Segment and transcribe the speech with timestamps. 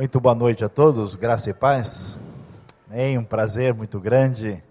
[0.00, 2.18] Muito boa noite a todos, graça e paz.
[2.90, 4.64] É um prazer muito grande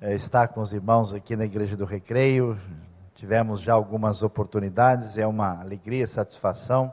[0.00, 2.58] é, estar com os irmãos aqui na Igreja do Recreio.
[3.14, 6.90] Tivemos já algumas oportunidades, é uma alegria, satisfação.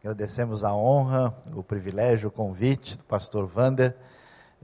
[0.00, 3.96] Agradecemos a honra, o privilégio, o convite do pastor Vander.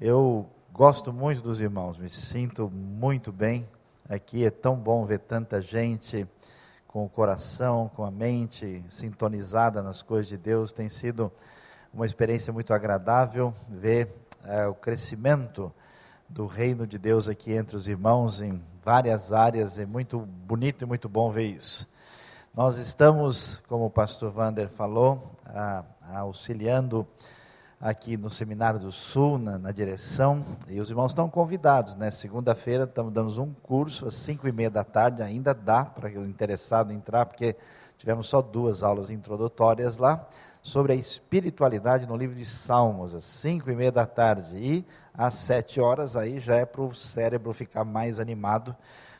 [0.00, 3.68] Eu gosto muito dos irmãos, me sinto muito bem
[4.08, 4.44] aqui.
[4.44, 6.26] É tão bom ver tanta gente
[6.88, 10.72] com o coração, com a mente sintonizada nas coisas de Deus.
[10.72, 11.30] Tem sido
[11.96, 14.14] uma experiência muito agradável ver
[14.44, 15.72] é, o crescimento
[16.28, 19.78] do reino de Deus aqui entre os irmãos em várias áreas.
[19.78, 21.88] É muito bonito e muito bom ver isso.
[22.54, 27.06] Nós estamos, como o pastor Vander falou, a, a auxiliando
[27.80, 32.10] aqui no Seminário do Sul, na, na, direção, e os irmãos estão convidados, né?
[32.10, 36.24] Segunda-feira estamos dando um curso às cinco e meia da tarde, ainda dá para o
[36.26, 37.56] interessado entrar, porque
[37.96, 40.28] tivemos só duas aulas introdutórias lá,
[40.66, 44.56] sobre a espiritualidade no livro de Salmos, às cinco e meia da tarde.
[44.56, 48.74] E às sete horas aí já é para o cérebro ficar mais animado,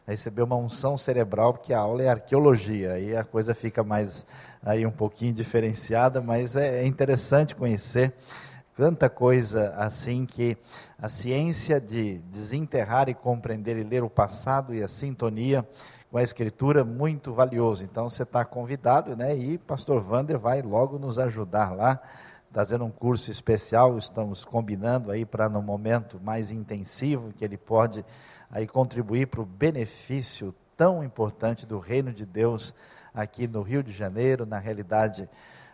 [0.05, 4.27] receber uma unção cerebral, porque a aula é arqueologia, aí a coisa fica mais
[4.61, 8.13] aí um pouquinho diferenciada, mas é, é interessante conhecer
[8.75, 10.57] tanta coisa assim que
[10.99, 15.65] a ciência de desenterrar e compreender e ler o passado e a sintonia
[16.11, 17.85] com a escritura muito valioso.
[17.85, 19.37] Então você está convidado, né?
[19.37, 22.01] E pastor Vander vai logo nos ajudar lá,
[22.53, 23.99] fazendo um curso especial.
[23.99, 28.05] Estamos combinando aí para no momento mais intensivo que ele pode
[28.51, 32.75] aí contribuir para o benefício tão importante do reino de Deus
[33.15, 35.29] aqui no Rio de Janeiro, na realidade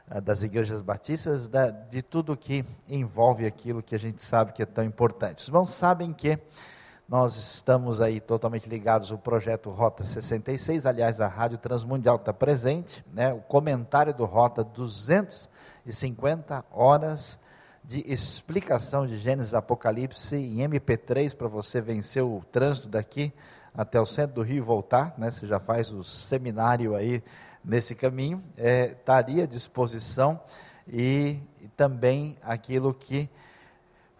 [0.08, 1.50] ah, das igrejas batistas,
[1.90, 5.38] de tudo que envolve aquilo que a gente sabe que é tão importante.
[5.38, 6.38] Os irmãos sabem que
[7.12, 13.04] nós estamos aí totalmente ligados ao projeto Rota 66, aliás, a Rádio Transmundial está presente,
[13.12, 13.34] né?
[13.34, 17.38] o comentário do Rota 250 horas
[17.84, 23.30] de explicação de Gênesis Apocalipse em MP3 para você vencer o trânsito daqui
[23.74, 25.30] até o centro do Rio e voltar, né?
[25.30, 27.22] você já faz o seminário aí
[27.62, 30.40] nesse caminho, é, estaria à disposição
[30.88, 33.28] e, e também aquilo que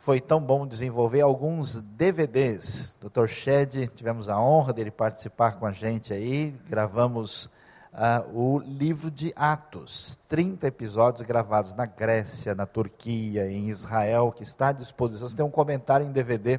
[0.02, 2.96] foi tão bom desenvolver alguns DVDs.
[3.00, 3.28] Dr.
[3.28, 7.44] Shed, tivemos a honra dele participar com a gente aí, gravamos
[7.92, 14.42] uh, o livro de Atos, 30 episódios gravados na Grécia, na Turquia, em Israel, que
[14.42, 15.28] está à disposição.
[15.28, 16.58] Você tem um comentário em DVD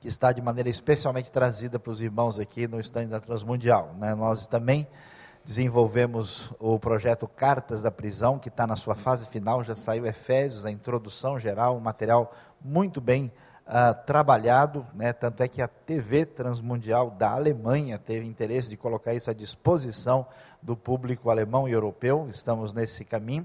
[0.00, 3.94] que está de maneira especialmente trazida para os irmãos aqui no stand da Transmundial.
[4.00, 4.16] Né?
[4.16, 4.84] Nós também
[5.50, 10.64] desenvolvemos o projeto Cartas da Prisão, que está na sua fase final, já saiu Efésios,
[10.64, 12.32] a introdução geral, um material
[12.64, 13.32] muito bem
[13.66, 15.12] uh, trabalhado, né?
[15.12, 20.24] tanto é que a TV Transmundial da Alemanha teve interesse de colocar isso à disposição
[20.62, 23.44] do público alemão e europeu, estamos nesse caminho.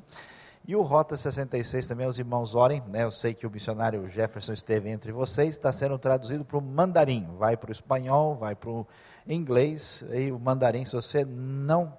[0.67, 3.03] E o Rota 66 também, os irmãos orem, né?
[3.03, 7.27] eu sei que o missionário Jefferson esteve entre vocês, está sendo traduzido para o mandarim,
[7.37, 8.87] vai para o espanhol, vai para o
[9.27, 11.95] inglês, e o mandarim, se você não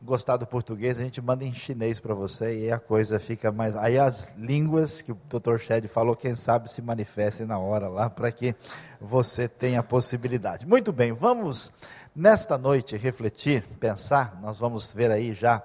[0.00, 3.74] gostar do português, a gente manda em chinês para você e a coisa fica mais.
[3.74, 5.56] Aí as línguas que o Dr.
[5.58, 8.54] Shed falou, quem sabe se manifestem na hora lá para que
[9.00, 10.64] você tenha a possibilidade.
[10.64, 11.72] Muito bem, vamos
[12.14, 15.60] nesta noite refletir, pensar, nós vamos ver aí já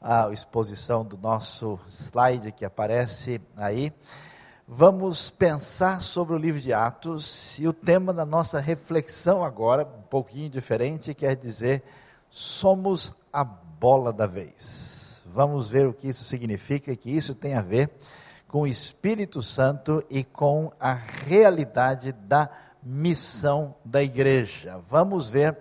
[0.00, 3.92] a exposição do nosso slide que aparece aí.
[4.66, 10.02] Vamos pensar sobre o livro de Atos e o tema da nossa reflexão agora, um
[10.02, 11.82] pouquinho diferente, quer dizer,
[12.28, 15.22] somos a bola da vez.
[15.26, 17.90] Vamos ver o que isso significa, que isso tem a ver
[18.46, 22.48] com o Espírito Santo e com a realidade da
[22.82, 24.80] missão da igreja.
[24.88, 25.56] Vamos ver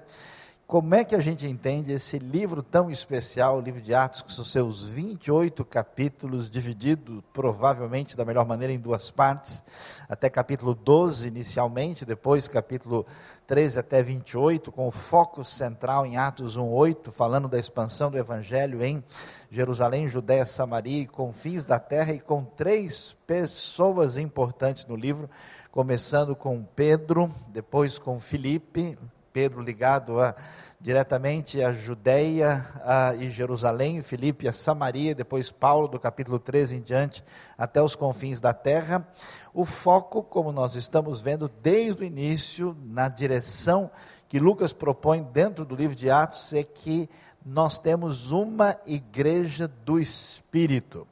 [0.67, 4.27] como é que a gente entende esse livro tão especial, o livro de Atos, com
[4.27, 9.63] seus 28 capítulos, dividido provavelmente da melhor maneira em duas partes,
[10.09, 13.05] até capítulo 12 inicialmente, depois capítulo
[13.47, 18.83] 13 até 28, com o foco central em Atos 1:8, falando da expansão do evangelho
[18.83, 19.01] em
[19.49, 25.29] Jerusalém, Judéia, Samaria e confins da terra e com três pessoas importantes no livro,
[25.71, 28.97] começando com Pedro, depois com Filipe,
[29.31, 30.35] Pedro ligado a,
[30.79, 36.81] diretamente a Judéia a, e Jerusalém, Filipe a Samaria, depois Paulo do capítulo 13 em
[36.81, 37.23] diante
[37.57, 39.07] até os confins da terra.
[39.53, 43.91] O foco, como nós estamos vendo desde o início, na direção
[44.27, 47.09] que Lucas propõe dentro do livro de Atos, é que
[47.45, 51.07] nós temos uma igreja do Espírito.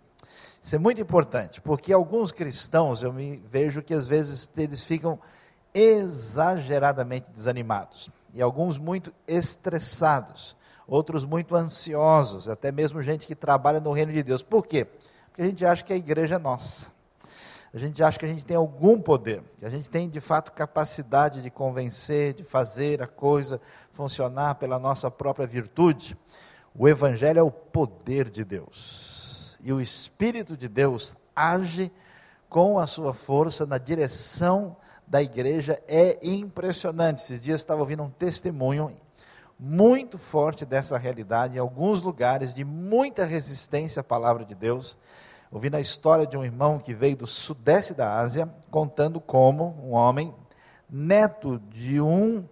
[0.62, 5.20] Isso é muito importante, porque alguns cristãos, eu me vejo que às vezes eles ficam
[5.76, 10.56] exageradamente desanimados, e alguns muito estressados,
[10.88, 14.42] outros muito ansiosos, até mesmo gente que trabalha no reino de Deus.
[14.42, 14.86] Por quê?
[15.28, 16.96] Porque a gente acha que a igreja é nossa.
[17.74, 20.54] A gente acha que a gente tem algum poder, que a gente tem de fato
[20.54, 23.60] capacidade de convencer, de fazer a coisa
[23.92, 26.18] funcionar pela nossa própria virtude.
[26.74, 29.58] O Evangelho é o poder de Deus.
[29.62, 31.92] E o Espírito de Deus age
[32.48, 35.82] com a sua força na direção da igreja.
[35.88, 37.22] É impressionante.
[37.22, 38.92] Esses dias estava ouvindo um testemunho
[39.60, 44.98] muito forte dessa realidade, em alguns lugares de muita resistência à palavra de Deus.
[45.52, 49.92] Ouvindo a história de um irmão que veio do sudeste da Ásia, contando como um
[49.92, 50.34] homem,
[50.90, 52.46] neto de um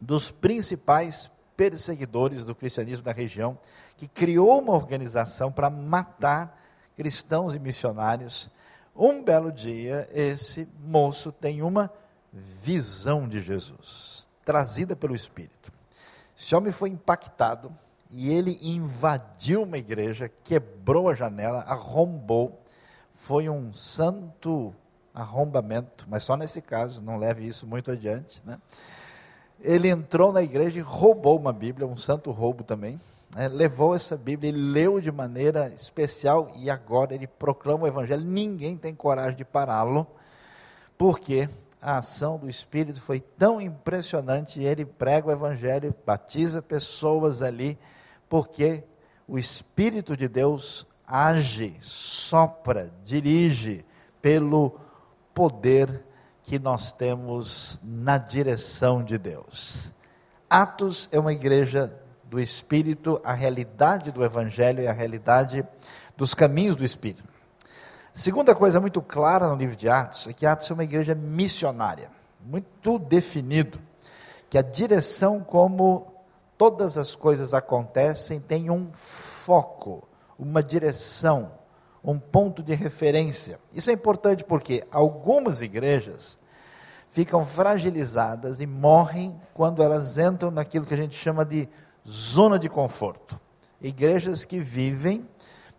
[0.00, 3.58] dos principais perseguidores do cristianismo da região,
[3.96, 6.60] que criou uma organização para matar
[6.96, 8.50] cristãos e missionários.
[8.94, 11.90] Um belo dia, esse moço tem uma
[12.32, 15.72] visão de Jesus, trazida pelo Espírito.
[16.36, 17.74] Esse homem foi impactado
[18.10, 22.60] e ele invadiu uma igreja, quebrou a janela, arrombou.
[23.10, 24.74] Foi um santo
[25.14, 28.42] arrombamento, mas só nesse caso, não leve isso muito adiante.
[28.44, 28.58] Né?
[29.62, 33.00] ele entrou na igreja e roubou uma Bíblia, um santo roubo também.
[33.34, 33.48] Né?
[33.48, 38.24] levou essa Bíblia e leu de maneira especial e agora ele proclama o Evangelho.
[38.24, 40.06] Ninguém tem coragem de pará-lo,
[40.96, 41.48] porque
[41.80, 44.60] a ação do Espírito foi tão impressionante.
[44.60, 47.78] E ele prega o Evangelho, batiza pessoas ali,
[48.28, 48.84] porque
[49.26, 53.84] o Espírito de Deus age, sopra, dirige
[54.20, 54.78] pelo
[55.34, 56.04] poder
[56.42, 59.92] que nós temos na direção de Deus.
[60.48, 62.01] Atos é uma igreja
[62.32, 65.62] do Espírito, a realidade do Evangelho e a realidade
[66.16, 67.22] dos caminhos do Espírito.
[68.14, 72.10] Segunda coisa muito clara no livro de Atos é que Atos é uma igreja missionária,
[72.40, 73.78] muito definido,
[74.48, 76.10] que a direção como
[76.56, 80.08] todas as coisas acontecem tem um foco,
[80.38, 81.52] uma direção,
[82.02, 83.60] um ponto de referência.
[83.74, 86.38] Isso é importante porque algumas igrejas
[87.08, 91.68] ficam fragilizadas e morrem quando elas entram naquilo que a gente chama de
[92.08, 93.38] zona de conforto.
[93.80, 95.28] Igrejas que vivem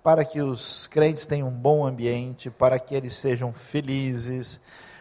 [0.04, 4.60] para que os crentes tenham um bom ambiente, para que eles sejam felizes,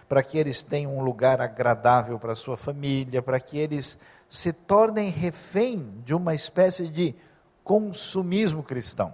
[0.08, 3.98] para que eles tenham um lugar agradável para a sua família, para que eles
[4.28, 7.14] se tornem refém de uma espécie de
[7.64, 9.12] consumismo cristão.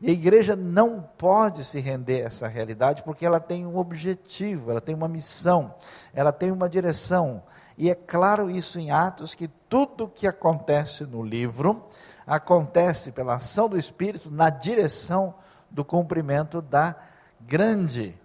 [0.00, 4.70] E a igreja não pode se render a essa realidade porque ela tem um objetivo,
[4.70, 5.74] ela tem uma missão,
[6.12, 7.42] ela tem uma direção.
[7.76, 11.84] E é claro isso em Atos que tudo que acontece no livro
[12.26, 15.34] acontece pela ação do Espírito na direção
[15.70, 16.94] do cumprimento da
[17.40, 18.18] grande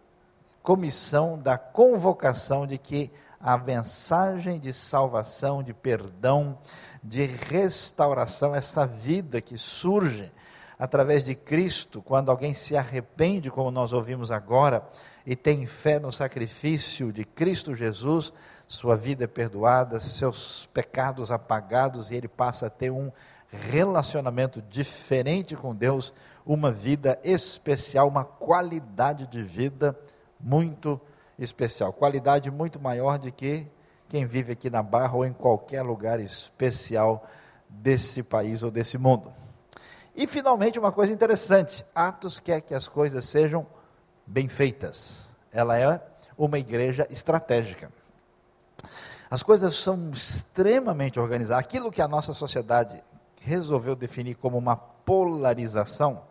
[0.61, 6.57] comissão, da convocação de que a mensagem de salvação, de perdão,
[7.01, 10.31] de restauração, essa vida que surge
[10.77, 14.83] através de Cristo, quando alguém se arrepende, como nós ouvimos agora,
[15.25, 18.31] e tem fé no sacrifício de Cristo Jesus,
[18.69, 23.11] sua vida é perdoada, seus pecados apagados e ele passa a ter um
[23.49, 26.13] relacionamento diferente com Deus,
[26.45, 29.97] uma vida especial, uma qualidade de vida
[30.39, 31.01] muito
[31.39, 33.65] especial, qualidade muito maior de que
[34.07, 37.27] quem vive aqui na Barra ou em qualquer lugar especial
[37.67, 39.33] desse país ou desse mundo.
[40.15, 43.65] E finalmente, uma coisa interessante: Atos quer que as coisas sejam
[44.27, 45.31] bem feitas.
[45.51, 45.99] Ela é
[46.37, 47.91] uma igreja estratégica.
[49.29, 51.63] As coisas são extremamente organizadas.
[51.63, 53.03] Aquilo que a nossa sociedade
[53.41, 56.23] resolveu definir como uma polarização,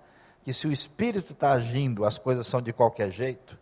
[0.43, 3.59] que se o espírito está agindo, as coisas são de qualquer jeito,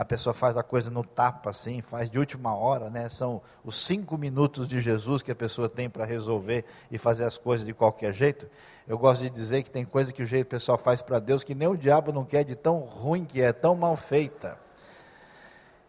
[0.00, 3.06] a pessoa faz a coisa no tapa assim, faz de última hora, né?
[3.10, 7.36] São os cinco minutos de Jesus que a pessoa tem para resolver e fazer as
[7.36, 8.48] coisas de qualquer jeito.
[8.88, 11.54] Eu gosto de dizer que tem coisa que o jeito pessoal faz para Deus que
[11.54, 14.58] nem o diabo não quer de tão ruim que é, tão mal feita.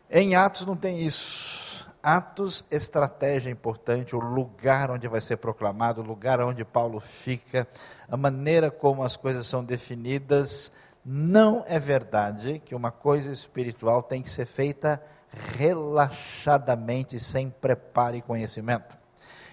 [0.09, 1.50] Em Atos não tem isso.
[2.03, 7.67] Atos, estratégia importante, o lugar onde vai ser proclamado, o lugar onde Paulo fica,
[8.09, 10.71] a maneira como as coisas são definidas
[11.03, 15.01] não é verdade que uma coisa espiritual tem que ser feita
[15.57, 18.97] relaxadamente, sem preparo e conhecimento.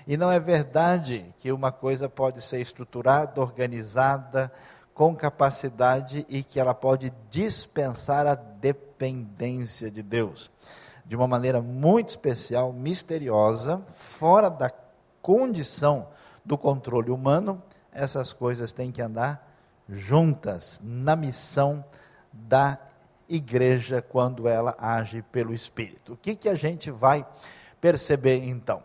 [0.07, 4.53] E não é verdade que uma coisa pode ser estruturada, organizada,
[4.93, 10.51] com capacidade e que ela pode dispensar a dependência de Deus.
[11.09, 14.71] De uma maneira muito especial, misteriosa, fora da
[15.21, 16.09] condição
[16.45, 17.61] do controle humano,
[17.91, 19.45] essas coisas têm que andar
[19.89, 21.85] juntas na missão
[22.33, 22.79] da
[23.29, 26.13] igreja quando ela age pelo Espírito.
[26.13, 27.27] O que, que a gente vai
[27.81, 28.83] perceber então?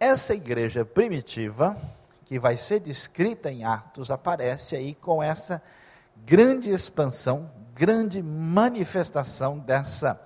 [0.00, 1.76] Essa igreja primitiva,
[2.24, 5.62] que vai ser descrita em Atos, aparece aí com essa
[6.24, 7.50] grande expansão
[7.80, 10.20] grande manifestação dessa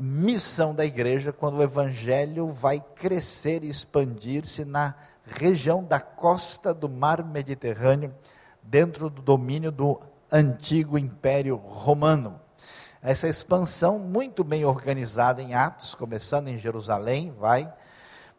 [0.00, 4.94] missão da igreja quando o evangelho vai crescer e expandir-se na
[5.24, 8.14] região da costa do mar Mediterrâneo,
[8.62, 12.40] dentro do domínio do antigo Império Romano.
[13.02, 17.72] Essa expansão, muito bem organizada em Atos, começando em Jerusalém, vai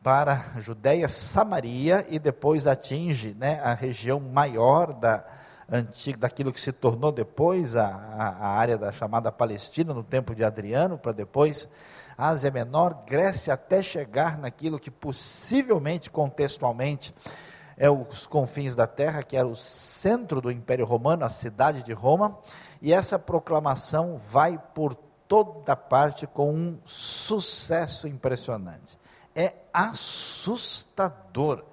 [0.01, 5.23] para Judéia, Samaria e depois atinge né, a região maior da
[5.69, 10.43] antiga, daquilo que se tornou depois a, a área da chamada Palestina no tempo de
[10.43, 11.69] Adriano, para depois
[12.17, 17.13] Ásia Menor, Grécia, até chegar naquilo que possivelmente, contextualmente,
[17.77, 21.91] é os confins da terra, que era o centro do Império Romano, a cidade de
[21.91, 22.37] Roma,
[22.81, 24.95] e essa proclamação vai por
[25.27, 28.99] toda parte com um sucesso impressionante.
[29.35, 31.63] É assustador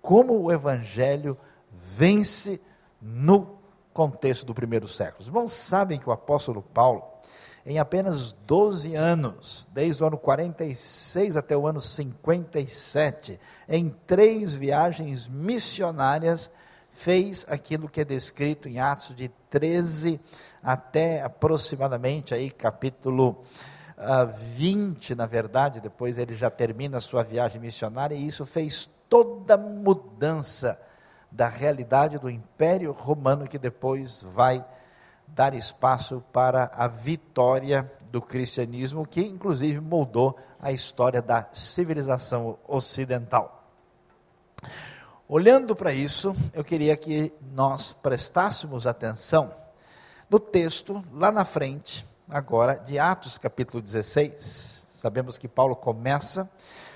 [0.00, 1.36] como o evangelho
[1.70, 2.60] vence
[3.02, 3.58] no
[3.92, 5.20] contexto do primeiro século.
[5.20, 7.02] Os irmãos sabem que o apóstolo Paulo,
[7.66, 15.28] em apenas 12 anos, desde o ano 46 até o ano 57, em três viagens
[15.28, 16.50] missionárias,
[16.90, 20.20] fez aquilo que é descrito em Atos de 13
[20.62, 23.44] até aproximadamente aí capítulo uh,
[23.96, 28.88] ah, 20, na verdade, depois ele já termina a sua viagem missionária, e isso fez
[29.08, 30.78] toda a mudança
[31.32, 34.64] da realidade do Império Romano que depois vai
[35.26, 43.66] dar espaço para a vitória do cristianismo, que inclusive moldou a história da civilização ocidental.
[45.26, 49.54] Olhando para isso, eu queria que nós prestássemos atenção
[50.28, 54.86] no texto lá na frente, agora de Atos capítulo 16.
[54.90, 56.48] Sabemos que Paulo começa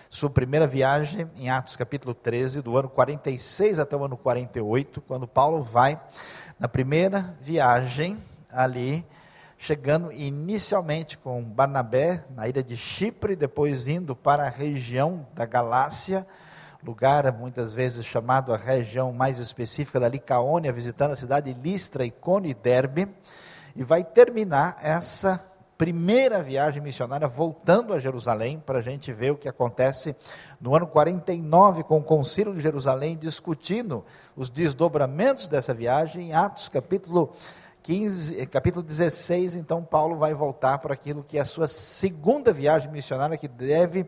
[0.09, 5.27] sua primeira viagem em Atos capítulo 13, do ano 46 até o ano 48, quando
[5.27, 6.01] Paulo vai
[6.59, 8.17] na primeira viagem
[8.51, 9.05] ali,
[9.59, 16.27] chegando inicialmente com Barnabé na ilha de Chipre, depois indo para a região da Galácia,
[16.83, 22.05] lugar muitas vezes chamado a região mais específica da Licaônia, visitando a cidade de Listra,
[22.05, 23.09] Icone e Derbe,
[23.75, 25.43] e vai terminar essa
[25.78, 30.16] primeira viagem missionária voltando a Jerusalém, para a gente ver o que acontece
[30.61, 34.04] no ano 49 com o Concílio de Jerusalém, discutindo
[34.35, 37.35] os desdobramentos dessa viagem, em Atos capítulo
[37.83, 42.90] 15, capítulo 16, então Paulo vai voltar para aquilo que é a sua segunda viagem
[42.90, 44.06] missionária, que deve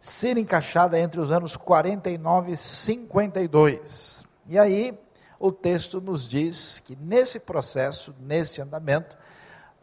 [0.00, 4.24] ser encaixada entre os anos 49 e 52.
[4.46, 4.98] E aí,
[5.38, 9.16] o texto nos diz que nesse processo, nesse andamento,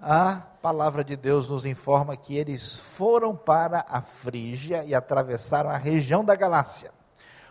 [0.01, 5.77] a palavra de Deus nos informa que eles foram para a Frígia e atravessaram a
[5.77, 6.91] região da Galácia.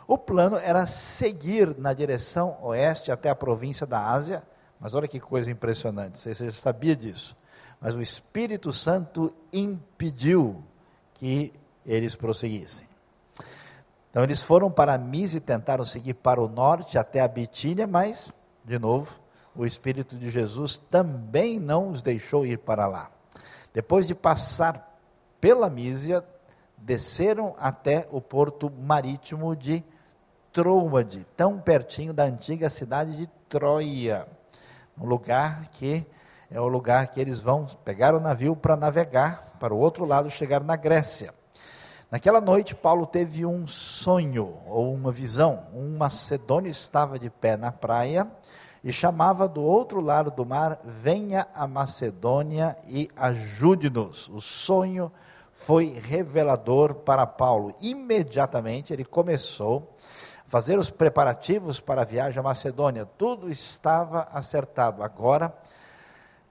[0.06, 4.42] O plano era seguir na direção oeste até a província da Ásia,
[4.80, 7.36] mas olha que coisa impressionante, você já sabia disso,
[7.80, 10.64] mas o Espírito Santo impediu
[11.14, 11.52] que
[11.84, 12.88] eles prosseguissem.
[14.10, 18.32] Então eles foram para Mise e tentaram seguir para o norte até a Bitínia, mas,
[18.64, 19.20] de novo,
[19.58, 23.10] o Espírito de Jesus também não os deixou ir para lá.
[23.74, 24.96] Depois de passar
[25.40, 26.24] pela Mísia,
[26.76, 29.82] desceram até o porto marítimo de
[30.52, 34.28] Troade, tão pertinho da antiga cidade de Troia,
[34.96, 36.06] um lugar que
[36.48, 40.30] é o lugar que eles vão pegar o navio para navegar para o outro lado,
[40.30, 41.34] chegar na Grécia.
[42.12, 45.66] Naquela noite, Paulo teve um sonho ou uma visão.
[45.74, 48.26] Um macedônio estava de pé na praia
[48.82, 54.28] e chamava do outro lado do mar: Venha a Macedônia e ajude-nos.
[54.28, 55.10] O sonho
[55.52, 57.74] foi revelador para Paulo.
[57.80, 59.94] Imediatamente ele começou
[60.46, 63.04] a fazer os preparativos para a viagem à Macedônia.
[63.04, 65.02] Tudo estava acertado.
[65.02, 65.52] Agora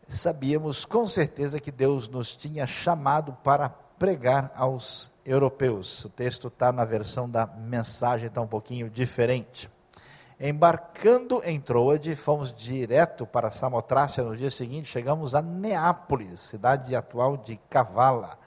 [0.10, 6.06] sabíamos com certeza que Deus nos tinha chamado para pregar aos europeus.
[6.06, 9.70] O texto está na versão da mensagem, está um pouquinho diferente.
[10.40, 17.38] Embarcando em Troade, fomos direto para Samotrácia no dia seguinte, chegamos a Neápolis, cidade atual
[17.38, 18.38] de Cavala.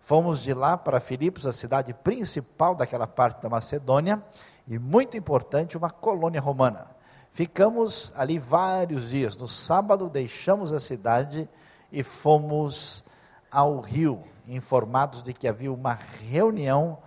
[0.00, 4.20] Fomos de lá para Filipos, a cidade principal daquela parte da Macedônia,
[4.66, 6.88] e muito importante, uma colônia romana.
[7.30, 9.36] Ficamos ali vários dias.
[9.36, 11.48] No sábado deixamos a cidade
[11.92, 13.04] e fomos
[13.52, 15.96] ao rio, informados de que havia uma
[16.28, 16.98] reunião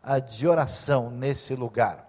[0.00, 2.07] ah, de oração nesse lugar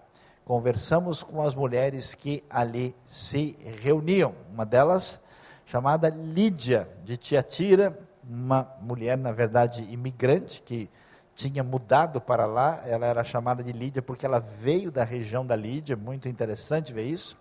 [0.50, 4.34] conversamos com as mulheres que ali se reuniam.
[4.52, 5.20] Uma delas,
[5.64, 7.96] chamada Lídia, de Tiatira,
[8.28, 10.90] uma mulher, na verdade, imigrante, que
[11.36, 15.56] tinha mudado para lá, ela era chamada de Lídia porque ela veio da região da
[15.56, 17.38] Lídia, muito interessante ver isso.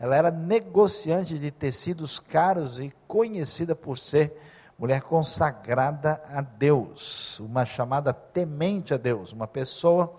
[0.00, 4.36] Ela era negociante de tecidos caros e conhecida por ser
[4.76, 10.18] mulher consagrada a Deus, uma chamada temente a Deus, uma pessoa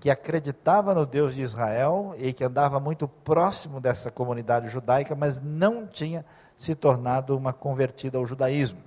[0.00, 5.40] que acreditava no Deus de Israel e que andava muito próximo dessa comunidade judaica, mas
[5.40, 6.24] não tinha
[6.56, 8.80] se tornado uma convertida ao judaísmo.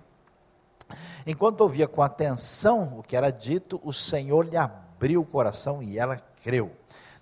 [1.26, 6.00] Enquanto ouvia com atenção o que era dito, o Senhor lhe abriu o coração e
[6.00, 6.72] ela creu.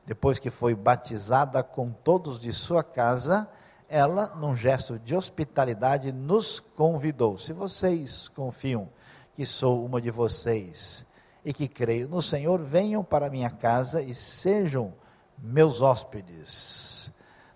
[0.06, 3.48] Depois que foi batizada com todos de sua casa,
[3.88, 7.38] ela, num gesto de hospitalidade, nos convidou.
[7.38, 8.88] Se vocês confiam
[9.34, 11.06] que sou uma de vocês
[11.50, 14.94] e que creio no Senhor, venham para minha casa e sejam
[15.36, 17.12] meus hóspedes.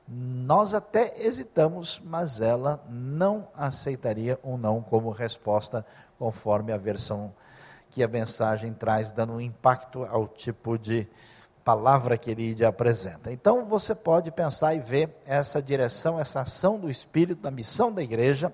[0.08, 5.86] Nós até hesitamos, mas ela não aceitaria um não como resposta
[6.18, 7.36] conforme a versão
[7.92, 11.08] que a mensagem traz, dando um impacto ao tipo de
[11.64, 13.32] palavra que ele apresenta.
[13.32, 18.02] Então você pode pensar e ver essa direção, essa ação do Espírito na missão da
[18.02, 18.52] igreja,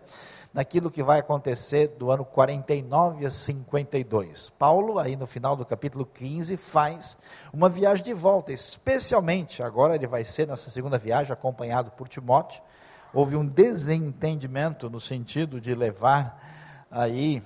[0.54, 4.50] naquilo que vai acontecer do ano 49 a 52.
[4.50, 7.18] Paulo, aí no final do capítulo 15, faz
[7.54, 12.62] uma viagem de volta, especialmente, agora ele vai ser nessa segunda viagem, acompanhado por Timóteo.
[13.14, 17.44] Houve um desentendimento no sentido de levar aí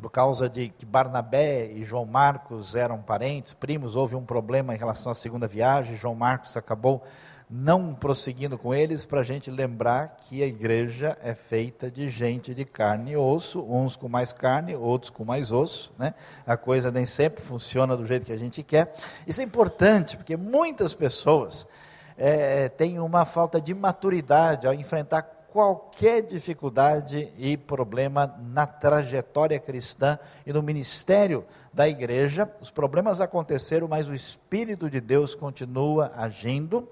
[0.00, 4.78] por causa de que Barnabé e João Marcos eram parentes, primos, houve um problema em
[4.78, 7.02] relação à segunda viagem, João Marcos acabou
[7.48, 12.52] não prosseguindo com eles, para a gente lembrar que a igreja é feita de gente
[12.52, 16.14] de carne e osso, uns com mais carne, outros com mais osso, né?
[16.44, 18.94] a coisa nem sempre funciona do jeito que a gente quer.
[19.26, 21.66] Isso é importante, porque muitas pessoas
[22.18, 25.22] é, têm uma falta de maturidade ao enfrentar
[25.56, 32.46] qualquer dificuldade e problema na trajetória cristã e no ministério da igreja.
[32.60, 36.86] Os problemas aconteceram, mas o Espírito de Deus continua agindo,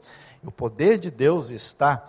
[0.45, 2.09] o poder de Deus está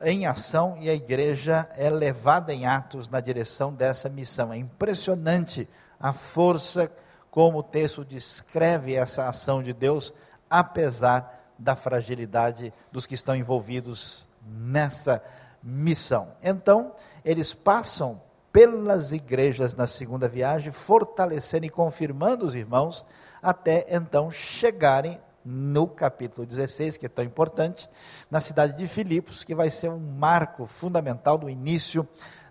[0.00, 4.52] em ação e a igreja é levada em atos na direção dessa missão.
[4.52, 6.90] É impressionante a força
[7.30, 10.12] como o texto descreve essa ação de Deus,
[10.50, 15.22] apesar da fragilidade dos que estão envolvidos nessa
[15.62, 16.34] missão.
[16.42, 16.92] Então,
[17.24, 18.20] eles passam
[18.52, 23.04] pelas igrejas na segunda viagem, fortalecendo e confirmando os irmãos,
[23.40, 27.88] até então chegarem no capítulo 16, que é tão importante,
[28.30, 32.06] na cidade de Filipos, que vai ser um marco fundamental do início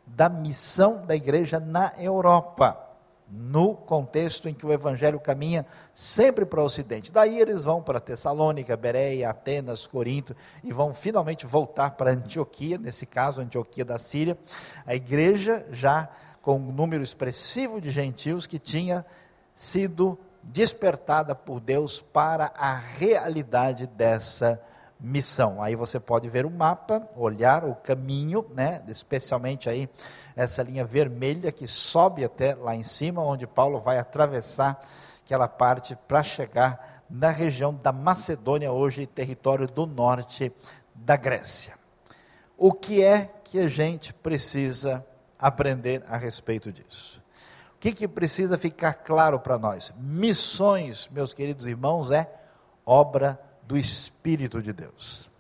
[0.06, 2.92] da missão da igreja na Europa
[3.32, 7.14] no contexto em que o evangelho caminha sempre para o ocidente.
[7.14, 13.06] Daí eles vão para Tessalônica, Bereia, Atenas, Corinto e vão finalmente voltar para Antioquia, nesse
[13.06, 14.38] caso, Antioquia da Síria.
[14.86, 16.10] A igreja já
[16.42, 19.06] com um número expressivo de gentios que tinha
[19.56, 24.62] sido despertada por Deus para a realidade dessa
[25.00, 25.62] missão.
[25.62, 29.90] Aí você pode ver o mapa, olhar o caminho, né, especialmente aí
[30.36, 34.80] essa linha vermelha que sobe até lá em cima, onde Paulo vai atravessar
[35.26, 40.52] aquela parte para chegar na região da Macedônia, hoje território do norte
[40.94, 41.74] da Grécia.
[42.58, 45.06] O que é que a gente precisa
[45.38, 47.21] aprender a respeito disso?
[47.82, 49.92] Que, que precisa ficar claro para nós?
[49.98, 52.32] Missões, meus queridos irmãos, é
[52.86, 55.32] obra do Espírito de Deus.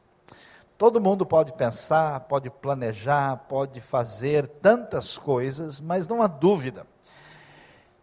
[0.75, 6.87] Todo mundo pode pensar, pode planejar, pode fazer tantas coisas, mas não há dúvida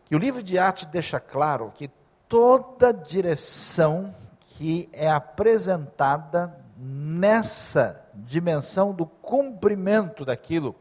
[0.04, 1.90] que o livro de Atos deixa claro que
[2.28, 10.76] toda direção que é apresentada nessa dimensão do cumprimento daquilo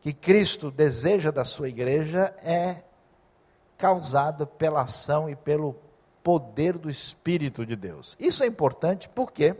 [0.00, 2.82] que Cristo deseja da sua igreja é
[3.76, 5.76] causada pela ação e pelo
[6.22, 8.16] poder do Espírito de Deus.
[8.18, 9.56] Isso é importante por quê?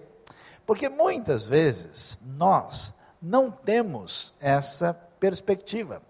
[0.66, 6.02] Porque muitas vezes nós não temos essa perspectiva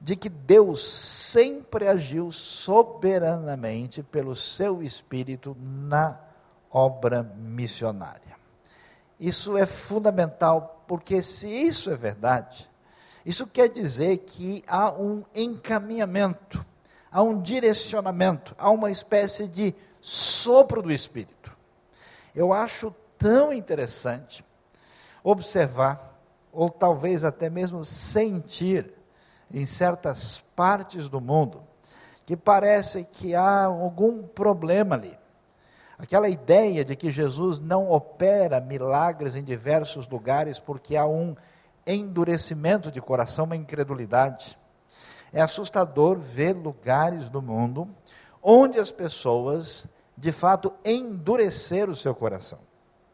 [0.00, 6.18] de que Deus sempre agiu soberanamente pelo seu Espírito na
[6.70, 8.36] obra missionária.
[9.18, 12.68] Isso é fundamental, porque se isso é verdade,
[13.24, 16.64] isso quer dizer que há um encaminhamento
[17.14, 21.56] há um direcionamento, há uma espécie de sopro do Espírito.
[22.34, 24.44] Eu acho tão interessante
[25.22, 26.18] observar,
[26.52, 28.92] ou talvez até mesmo sentir,
[29.52, 31.62] em certas partes do mundo,
[32.26, 35.16] que parece que há algum problema ali.
[35.96, 41.36] Aquela ideia de que Jesus não opera milagres em diversos lugares porque há um
[41.86, 44.58] endurecimento de coração, uma incredulidade.
[45.32, 47.88] É assustador ver lugares do mundo
[48.42, 52.58] onde as pessoas, de fato, endureceram o seu coração.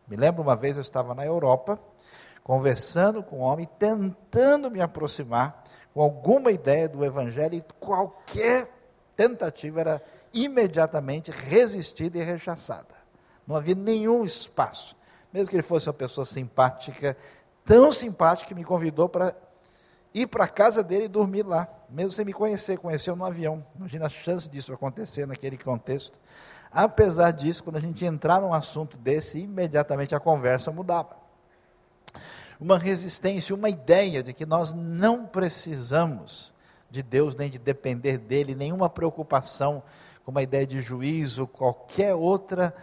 [0.09, 1.79] Me lembro uma vez eu estava na Europa,
[2.43, 5.63] conversando com um homem, tentando me aproximar
[5.95, 8.69] com alguma ideia do Evangelho, e qualquer
[9.17, 10.03] tentativa era
[10.33, 12.95] imediatamente resistida e rechaçada.
[13.47, 14.97] Não havia nenhum espaço.
[15.33, 17.17] Mesmo que ele fosse uma pessoa simpática,
[17.71, 19.33] tão simpática que me convidou para
[20.13, 23.65] ir para a casa dele e dormir lá, mesmo sem me conhecer, conheceu no avião.
[23.77, 26.19] Imagina a chance disso acontecer naquele contexto.
[26.69, 31.17] Apesar disso, quando a gente entrar num assunto desse, imediatamente a conversa mudava.
[32.59, 36.53] Uma resistência, uma ideia de que nós não precisamos
[36.91, 39.81] de Deus nem de depender dele, nenhuma preocupação
[40.25, 42.75] com uma ideia de juízo, qualquer outra,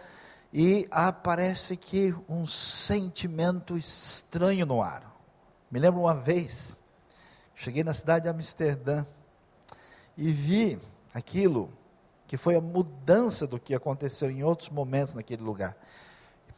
[0.52, 5.14] e aparece que um sentimento estranho no ar.
[5.70, 6.76] Me lembro uma vez,
[7.54, 9.04] cheguei na cidade de Amsterdã
[10.16, 10.80] e vi
[11.12, 11.70] aquilo
[12.26, 15.76] que foi a mudança do que aconteceu em outros momentos naquele lugar.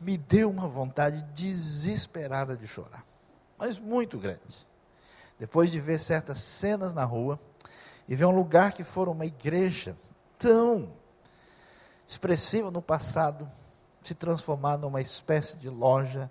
[0.01, 3.05] Me deu uma vontade desesperada de chorar,
[3.59, 4.67] mas muito grande.
[5.39, 7.41] Depois de ver certas cenas na rua
[8.09, 9.97] e ver um lugar que foi uma igreja
[10.39, 10.93] tão
[12.07, 13.51] expressiva no passado,
[14.03, 16.31] se transformar numa espécie de loja.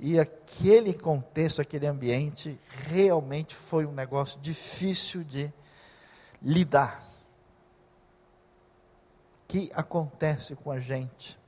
[0.00, 5.52] E aquele contexto, aquele ambiente, realmente foi um negócio difícil de
[6.40, 7.04] lidar.
[9.44, 11.38] O que acontece com a gente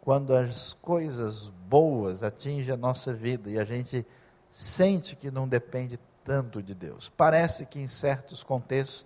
[0.00, 4.06] quando as coisas boas atingem a nossa vida e a gente
[4.48, 7.12] sente que não depende tanto de Deus?
[7.14, 9.04] Parece que em certos contextos,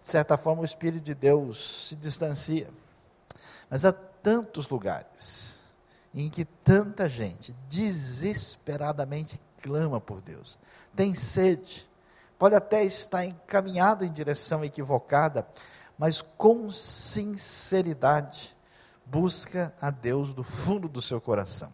[0.00, 2.70] de certa forma, o Espírito de Deus se distancia.
[3.68, 5.60] Mas há tantos lugares
[6.14, 10.58] em que tanta gente desesperadamente clama por Deus,
[10.94, 11.88] tem sede,
[12.38, 15.46] pode até estar encaminhado em direção equivocada,
[15.98, 18.56] mas com sinceridade
[19.04, 21.72] busca a Deus do fundo do seu coração.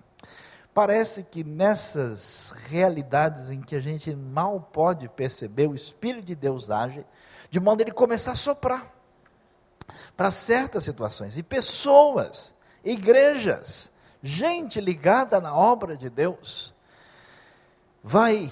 [0.73, 6.69] Parece que nessas realidades em que a gente mal pode perceber, o Espírito de Deus
[6.69, 7.07] age,
[7.49, 8.94] de modo a ele começar a soprar
[10.17, 11.39] para certas situações.
[11.39, 13.91] E pessoas, igrejas,
[14.23, 16.75] gente ligada na obra de Deus,
[18.03, 18.51] vai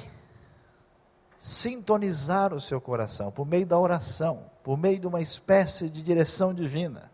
[1.38, 6.54] sintonizar o seu coração por meio da oração, por meio de uma espécie de direção
[6.54, 7.10] divina,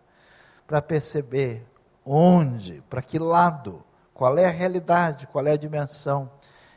[0.66, 1.66] para perceber
[2.04, 6.30] onde, para que lado, qual é a realidade, qual é a dimensão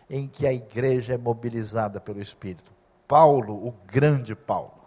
[0.10, 2.72] em que a igreja é mobilizada pelo Espírito.
[3.08, 4.82] Paulo, o grande Paulo,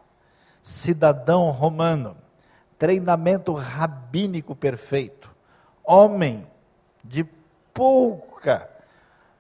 [0.63, 2.17] cidadão romano,
[2.79, 5.35] treinamento rabínico perfeito,
[5.83, 6.47] homem
[7.03, 7.25] de
[7.73, 8.69] pouca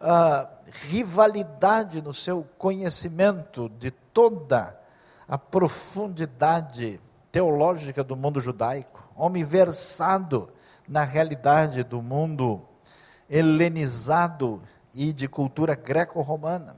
[0.00, 4.78] uh, rivalidade no seu conhecimento de toda
[5.26, 7.00] a profundidade
[7.32, 10.52] teológica do mundo judaico, homem versado
[10.86, 12.62] na realidade do mundo
[13.28, 16.76] helenizado e de cultura greco-romana.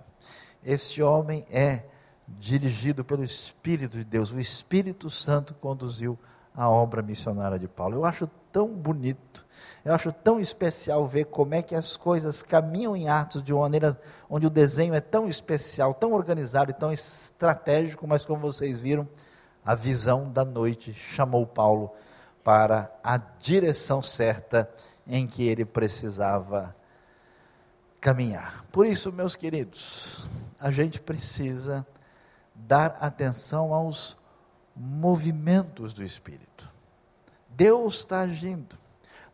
[0.65, 1.85] Este homem é
[2.27, 6.19] dirigido pelo Espírito de Deus, o Espírito Santo conduziu
[6.57, 7.97] a obra missionária de Paulo.
[7.97, 9.45] Eu acho tão bonito,
[9.85, 13.63] eu acho tão especial ver como é que as coisas caminham em Atos de uma
[13.63, 18.81] maneira onde o desenho é tão especial, tão organizado e tão estratégico, mas como vocês
[18.81, 19.07] viram,
[19.65, 21.93] a visão da noite chamou Paulo
[22.43, 24.71] para a direção certa
[25.07, 26.75] em que ele precisava
[28.01, 28.65] caminhar.
[28.73, 30.27] Por isso, meus queridos,
[30.59, 31.87] a gente precisa
[32.55, 34.17] dar atenção aos
[34.77, 36.71] movimentos do Espírito.
[37.49, 38.77] Deus está agindo.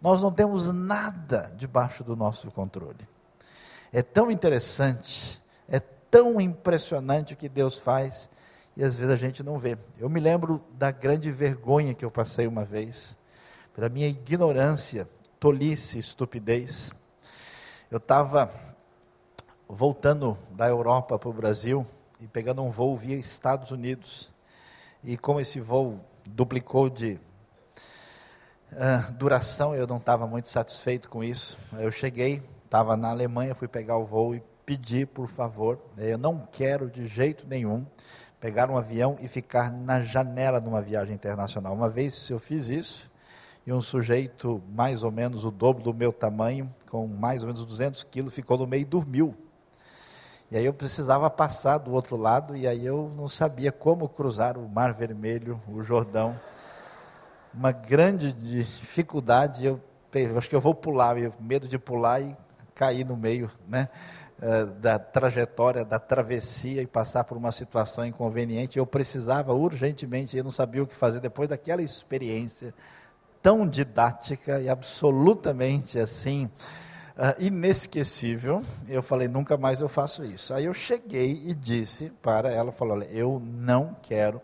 [0.01, 3.09] Nós não temos nada debaixo do nosso controle.
[3.93, 8.31] É tão interessante, é tão impressionante o que Deus faz
[8.77, 9.77] e às vezes a gente não vê.
[9.99, 13.17] Eu me lembro da grande vergonha que eu passei uma vez,
[13.75, 16.93] pela minha ignorância, tolice, estupidez.
[17.91, 18.51] Eu estava
[19.69, 21.87] voltando da Europa para o Brasil
[22.21, 24.32] e pegando um voo via Estados Unidos.
[25.05, 27.19] E como esse voo duplicou de
[28.73, 31.59] uh, duração, eu não estava muito satisfeito com isso.
[31.79, 36.47] Eu cheguei, estava na Alemanha, fui pegar o voo e pedi, por favor, eu não
[36.51, 37.85] quero de jeito nenhum
[38.41, 41.73] pegar um avião e ficar na janela de uma viagem internacional.
[41.75, 43.11] Uma vez eu fiz isso,
[43.67, 47.65] e um sujeito mais ou menos o dobro do meu tamanho, com mais ou menos
[47.65, 49.37] 200 quilos, ficou no meio e dormiu.
[50.53, 54.59] E aí eu precisava passar do outro lado, e aí eu não sabia como cruzar
[54.59, 56.39] o Mar Vermelho, o Jordão.
[57.55, 59.81] Uma grande dificuldade, eu,
[60.13, 62.37] eu acho que eu vou pular, eu medo de pular e
[62.75, 63.89] cair no meio, né?
[64.43, 68.79] uh, da trajetória, da travessia e passar por uma situação inconveniente.
[68.79, 72.75] Eu precisava urgentemente, eu não sabia o que fazer depois daquela experiência
[73.41, 76.51] tão didática e absolutamente assim
[77.17, 78.63] uh, inesquecível.
[78.89, 80.53] Eu falei, nunca mais eu faço isso.
[80.55, 84.41] Aí eu cheguei e disse para ela, falou, olha, eu não quero,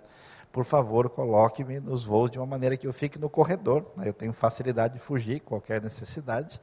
[0.52, 3.84] por favor, coloque-me nos voos de uma maneira que eu fique no corredor.
[4.04, 6.60] Eu tenho facilidade de fugir, qualquer necessidade.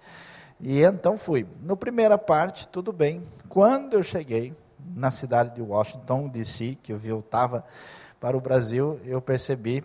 [0.60, 1.46] E então fui.
[1.62, 3.24] No primeira parte, tudo bem.
[3.50, 4.54] Quando eu cheguei
[4.96, 7.64] na cidade de Washington, D.C., que eu voltava
[8.20, 9.84] para o Brasil, eu percebi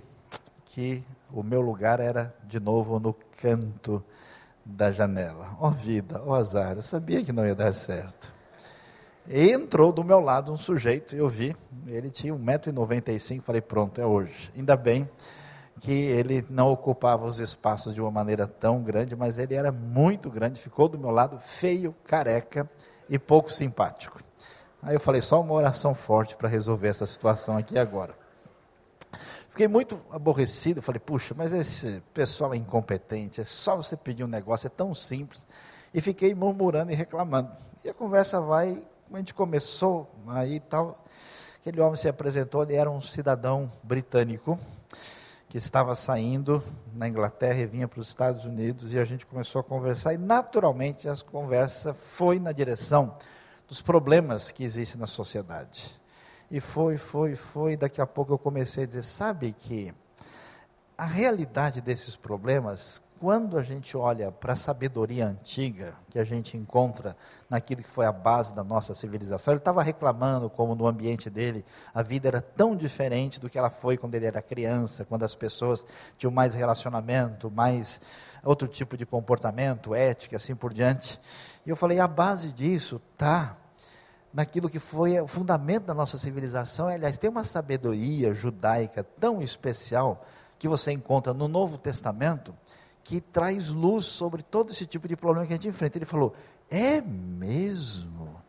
[0.67, 4.03] que o meu lugar era de novo no canto
[4.71, 5.57] da janela.
[5.59, 8.33] Ó oh, vida, ó oh, azar, eu sabia que não ia dar certo.
[9.27, 11.57] E entrou do meu lado um sujeito, eu vi,
[11.87, 14.51] ele tinha 1,95m, falei, pronto, é hoje.
[14.57, 15.09] Ainda bem
[15.81, 20.31] que ele não ocupava os espaços de uma maneira tão grande, mas ele era muito
[20.31, 22.69] grande, ficou do meu lado feio, careca
[23.09, 24.21] e pouco simpático.
[24.83, 28.20] Aí eu falei, só uma oração forte para resolver essa situação aqui agora.
[29.61, 34.27] Fiquei muito aborrecido, falei, puxa, mas esse pessoal é incompetente, é só você pedir um
[34.27, 35.47] negócio, é tão simples.
[35.93, 37.51] E fiquei murmurando e reclamando.
[37.85, 41.05] E a conversa vai, a gente começou, aí tal,
[41.61, 44.59] aquele homem se apresentou, ele era um cidadão britânico,
[45.47, 49.61] que estava saindo na Inglaterra e vinha para os Estados Unidos, e a gente começou
[49.61, 53.15] a conversar, e naturalmente a conversa foi na direção
[53.69, 56.00] dos problemas que existem na sociedade.
[56.51, 57.77] E foi, foi, foi.
[57.77, 59.95] Daqui a pouco eu comecei a dizer: sabe que
[60.99, 66.57] a realidade desses problemas, quando a gente olha para a sabedoria antiga que a gente
[66.57, 67.17] encontra
[67.49, 71.65] naquilo que foi a base da nossa civilização, ele estava reclamando como no ambiente dele
[71.95, 75.35] a vida era tão diferente do que ela foi quando ele era criança, quando as
[75.35, 75.87] pessoas
[76.19, 78.01] tinham mais relacionamento, mais
[78.43, 81.21] outro tipo de comportamento, ética, assim por diante.
[81.65, 83.57] E eu falei: a base disso está
[84.33, 86.89] naquilo que foi o fundamento da nossa civilização.
[86.89, 90.25] Aliás, tem uma sabedoria judaica tão especial
[90.59, 92.55] que você encontra no Novo Testamento
[93.03, 95.99] que traz luz sobre todo esse tipo de problema que a gente enfrenta.
[95.99, 96.35] Ele falou:
[96.71, 98.41] É mesmo?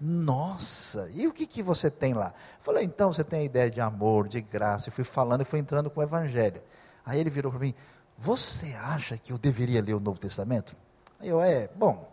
[0.00, 2.28] Nossa, e o que, que você tem lá?
[2.28, 4.88] Eu falei, então você tem a ideia de amor, de graça.
[4.88, 6.62] Eu fui falando e fui entrando com o Evangelho.
[7.04, 7.74] Aí ele virou para mim:
[8.16, 10.74] Você acha que eu deveria ler o Novo Testamento?
[11.20, 12.10] Aí eu, é, bom,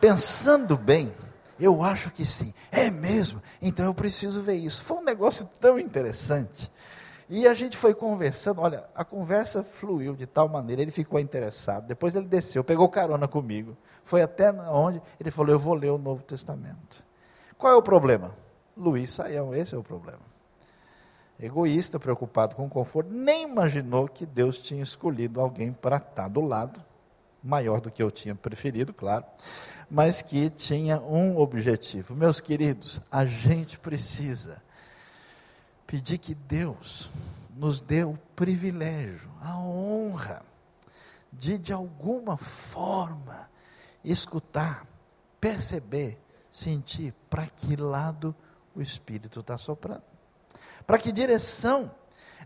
[0.00, 1.14] pensando bem,
[1.62, 2.52] eu acho que sim.
[2.70, 3.40] É mesmo?
[3.60, 4.82] Então eu preciso ver isso.
[4.82, 6.70] Foi um negócio tão interessante.
[7.28, 11.86] E a gente foi conversando, olha, a conversa fluiu de tal maneira, ele ficou interessado.
[11.86, 13.76] Depois ele desceu, pegou carona comigo.
[14.02, 17.04] Foi até onde ele falou: Eu vou ler o Novo Testamento.
[17.56, 18.34] Qual é o problema?
[18.76, 20.20] Luiz Saião, esse é o problema.
[21.38, 26.40] Egoísta, preocupado com o conforto, nem imaginou que Deus tinha escolhido alguém para estar do
[26.40, 26.82] lado,
[27.42, 29.24] maior do que eu tinha preferido, claro
[29.92, 32.14] mas que tinha um objetivo.
[32.14, 34.62] Meus queridos, a gente precisa
[35.86, 37.10] pedir que Deus
[37.54, 40.42] nos dê o privilégio, a honra
[41.30, 43.50] de, de alguma forma,
[44.02, 44.86] escutar,
[45.38, 46.18] perceber,
[46.50, 48.34] sentir para que lado
[48.74, 50.04] o Espírito está soprando.
[50.86, 51.94] Para que direção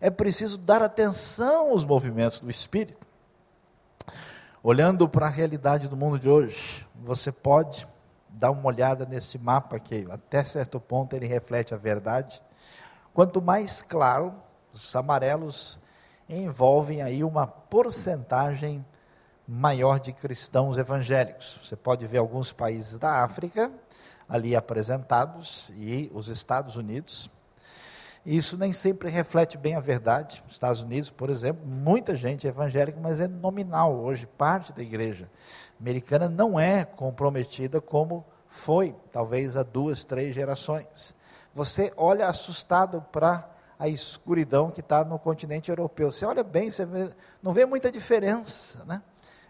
[0.01, 3.06] é preciso dar atenção aos movimentos do Espírito.
[4.69, 7.87] Olhando para a realidade do mundo de hoje, você pode
[8.29, 12.43] dar uma olhada nesse mapa que até certo ponto ele reflete a verdade.
[13.15, 14.35] Quanto mais claro,
[14.73, 15.79] os amarelos
[16.29, 18.85] envolvem aí uma porcentagem
[19.47, 21.61] maior de cristãos evangélicos.
[21.63, 23.71] Você pode ver alguns países da África
[24.29, 27.31] ali apresentados e os Estados Unidos.
[28.27, 30.43] Isso nem sempre reflete bem a verdade.
[30.45, 33.95] Nos Estados Unidos, por exemplo, muita gente é evangélica, mas é nominal.
[33.95, 35.31] Hoje, parte da igreja
[35.81, 41.15] americana não é comprometida como foi, talvez há duas, três gerações.
[41.55, 46.11] Você olha assustado para a escuridão que está no continente europeu.
[46.11, 47.09] Você olha bem, você vê,
[47.41, 49.03] não vê muita diferença né,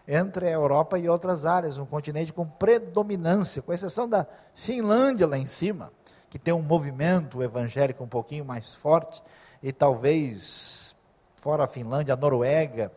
[0.07, 5.37] entre a Europa e outras áreas, um continente com predominância, com exceção da Finlândia lá
[5.37, 5.91] em cima
[6.29, 9.23] que tem um movimento evangélico um pouquinho mais forte,
[9.61, 10.95] e talvez
[11.35, 12.91] fora a Finlândia, a Noruega,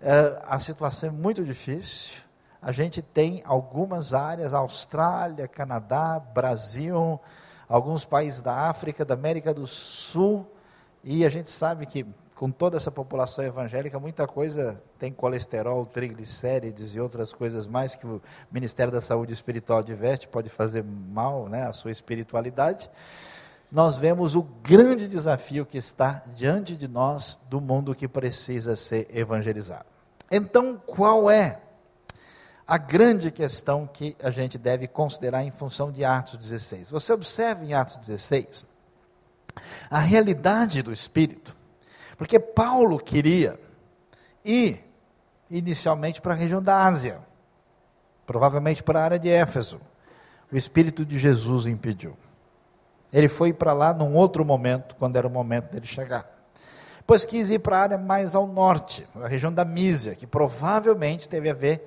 [0.00, 2.22] uh, a situação é muito difícil.
[2.60, 7.20] A gente tem algumas áreas, Austrália, Canadá, Brasil,
[7.68, 10.46] alguns países da África, da América do Sul,
[11.02, 12.04] e a gente sabe que
[12.36, 18.06] com toda essa população evangélica, muita coisa tem colesterol, triglicérides e outras coisas mais que
[18.06, 18.20] o
[18.52, 22.90] Ministério da Saúde Espiritual adverte, pode fazer mal né, à sua espiritualidade.
[23.72, 29.08] Nós vemos o grande desafio que está diante de nós do mundo que precisa ser
[29.10, 29.86] evangelizado.
[30.30, 31.62] Então, qual é
[32.66, 36.90] a grande questão que a gente deve considerar em função de Atos 16.
[36.90, 38.64] Você observa em Atos 16
[39.88, 41.55] a realidade do Espírito,
[42.16, 43.58] porque Paulo queria
[44.44, 44.82] ir
[45.50, 47.20] inicialmente para a região da Ásia,
[48.26, 49.80] provavelmente para a área de Éfeso.
[50.50, 52.16] O Espírito de Jesus impediu.
[53.12, 56.30] Ele foi para lá num outro momento, quando era o momento dele chegar.
[56.98, 61.28] Depois quis ir para a área mais ao norte, a região da Mísia, que provavelmente
[61.28, 61.86] teve a ver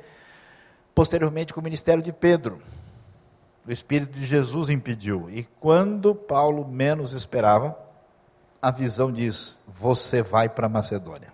[0.95, 2.61] posteriormente com o ministério de Pedro.
[3.67, 5.29] O Espírito de Jesus impediu.
[5.29, 7.77] E quando Paulo menos esperava,
[8.61, 11.31] a visão diz: Você vai para Macedônia.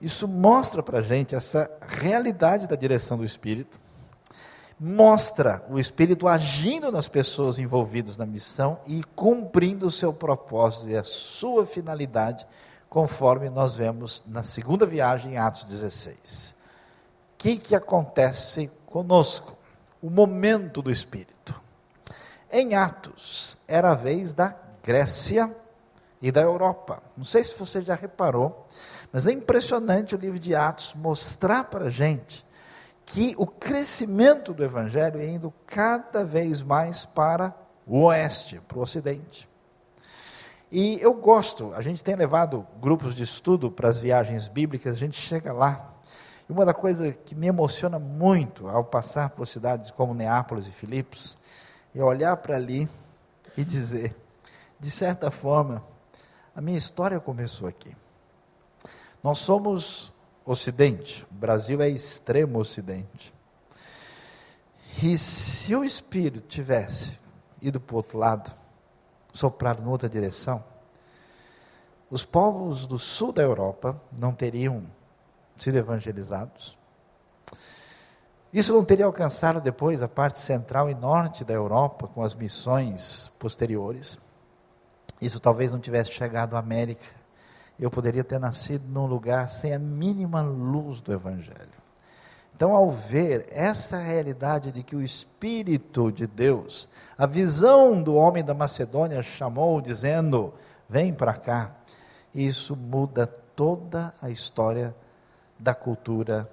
[0.00, 3.78] Isso mostra para a gente essa realidade da direção do Espírito,
[4.78, 10.96] mostra o Espírito agindo nas pessoas envolvidas na missão e cumprindo o seu propósito e
[10.96, 12.46] a sua finalidade,
[12.88, 16.54] conforme nós vemos na segunda viagem em Atos 16.
[17.34, 19.56] O que, que acontece conosco?
[20.00, 21.60] O momento do Espírito.
[22.50, 25.54] Em Atos, era a vez da Grécia
[26.20, 27.02] e da Europa.
[27.16, 28.66] Não sei se você já reparou,
[29.12, 32.44] mas é impressionante o livro de Atos mostrar para a gente
[33.06, 37.54] que o crescimento do Evangelho é indo cada vez mais para
[37.86, 39.48] o oeste, para o ocidente.
[40.70, 44.98] E eu gosto, a gente tem levado grupos de estudo para as viagens bíblicas, a
[44.98, 45.92] gente chega lá.
[46.48, 50.70] E uma das coisas que me emociona muito ao passar por cidades como Neápolis e
[50.70, 51.36] Filipos,
[51.92, 52.88] é olhar para ali
[53.56, 54.14] e dizer,
[54.78, 55.82] de certa forma,
[56.54, 57.96] a minha história começou aqui.
[59.22, 60.12] Nós somos
[60.44, 63.32] Ocidente, o Brasil é extremo Ocidente.
[65.02, 67.18] E se o Espírito tivesse
[67.62, 68.52] ido para o outro lado,
[69.32, 70.64] soprado em outra direção,
[72.10, 74.82] os povos do sul da Europa não teriam
[75.56, 76.76] sido evangelizados.
[78.52, 83.30] Isso não teria alcançado depois a parte central e norte da Europa com as missões
[83.38, 84.18] posteriores.
[85.20, 87.20] Isso talvez não tivesse chegado à América
[87.80, 91.80] eu poderia ter nascido num lugar sem a mínima luz do Evangelho.
[92.54, 98.44] Então, ao ver essa realidade de que o Espírito de Deus, a visão do homem
[98.44, 100.52] da Macedônia chamou, dizendo:
[100.86, 101.74] vem para cá,
[102.34, 104.94] isso muda toda a história
[105.58, 106.50] da cultura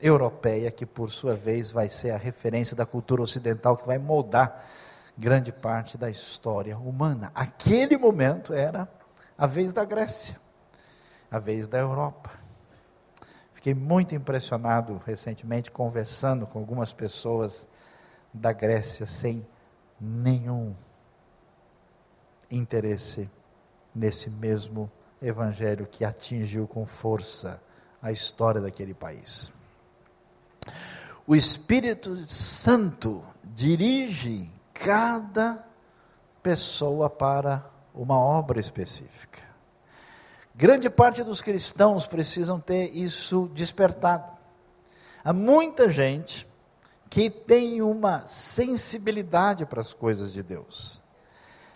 [0.00, 4.64] europeia, que por sua vez vai ser a referência da cultura ocidental, que vai moldar
[5.16, 7.30] grande parte da história humana.
[7.34, 8.88] Aquele momento era
[9.36, 10.44] a vez da Grécia
[11.34, 12.30] a vez da Europa.
[13.52, 17.66] Fiquei muito impressionado recentemente conversando com algumas pessoas
[18.32, 19.44] da Grécia sem
[20.00, 20.76] nenhum
[22.48, 23.28] interesse
[23.92, 24.88] nesse mesmo
[25.20, 27.60] evangelho que atingiu com força
[28.00, 29.50] a história daquele país.
[31.26, 35.64] O Espírito Santo dirige cada
[36.42, 39.42] pessoa para uma obra específica.
[40.54, 44.30] Grande parte dos cristãos precisam ter isso despertado.
[45.24, 46.46] Há muita gente
[47.08, 51.02] que tem uma sensibilidade para as coisas de Deus.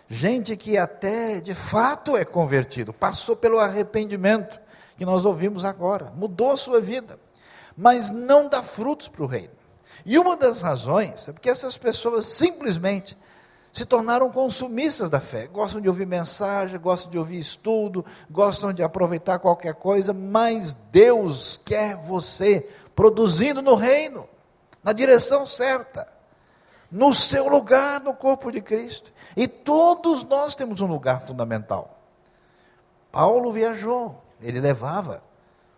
[0.07, 4.59] Gente que até de fato é convertido, passou pelo arrependimento
[4.97, 7.19] que nós ouvimos agora, mudou sua vida,
[7.75, 9.58] mas não dá frutos para o reino.
[10.05, 13.17] E uma das razões é porque essas pessoas simplesmente
[13.71, 15.47] se tornaram consumistas da fé.
[15.47, 21.61] Gostam de ouvir mensagem, gostam de ouvir estudo, gostam de aproveitar qualquer coisa, mas Deus
[21.63, 24.27] quer você produzindo no reino,
[24.83, 26.07] na direção certa,
[26.91, 29.13] no seu lugar no corpo de Cristo.
[29.37, 31.97] E todos nós temos um lugar fundamental.
[33.11, 35.23] Paulo viajou, ele levava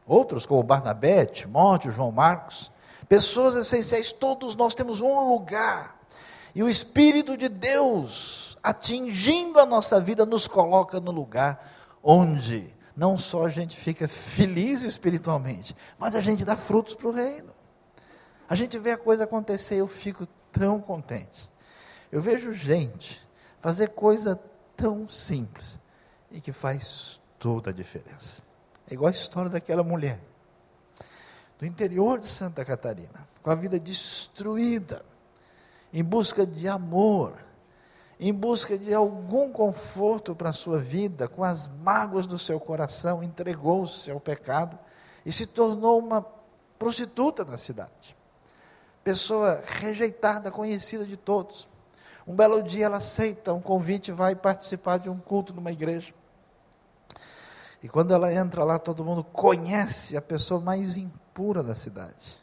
[0.05, 2.71] outros como Barnabé, Timóteo, João Marcos,
[3.11, 5.99] pessoas essenciais, todos nós temos um lugar
[6.55, 13.17] e o Espírito de Deus, atingindo a nossa vida, nos coloca no lugar onde não
[13.17, 17.51] só a gente fica feliz espiritualmente, mas a gente dá frutos para o reino.
[18.47, 21.49] A gente vê a coisa acontecer, eu fico tão contente.
[22.09, 23.21] Eu vejo gente
[23.59, 24.39] fazer coisa
[24.77, 25.77] tão simples
[26.31, 28.41] e que faz toda a diferença.
[28.89, 30.30] É igual a história daquela mulher
[31.61, 35.05] do interior de Santa Catarina, com a vida destruída,
[35.93, 37.37] em busca de amor,
[38.19, 43.21] em busca de algum conforto para a sua vida, com as mágoas do seu coração,
[43.21, 44.77] entregou-se ao pecado
[45.23, 46.25] e se tornou uma
[46.79, 48.17] prostituta da cidade.
[49.03, 51.69] Pessoa rejeitada, conhecida de todos.
[52.25, 56.11] Um belo dia ela aceita um convite e vai participar de um culto numa igreja.
[57.83, 60.97] E quando ela entra lá, todo mundo conhece a pessoa mais
[61.31, 62.37] impura da cidade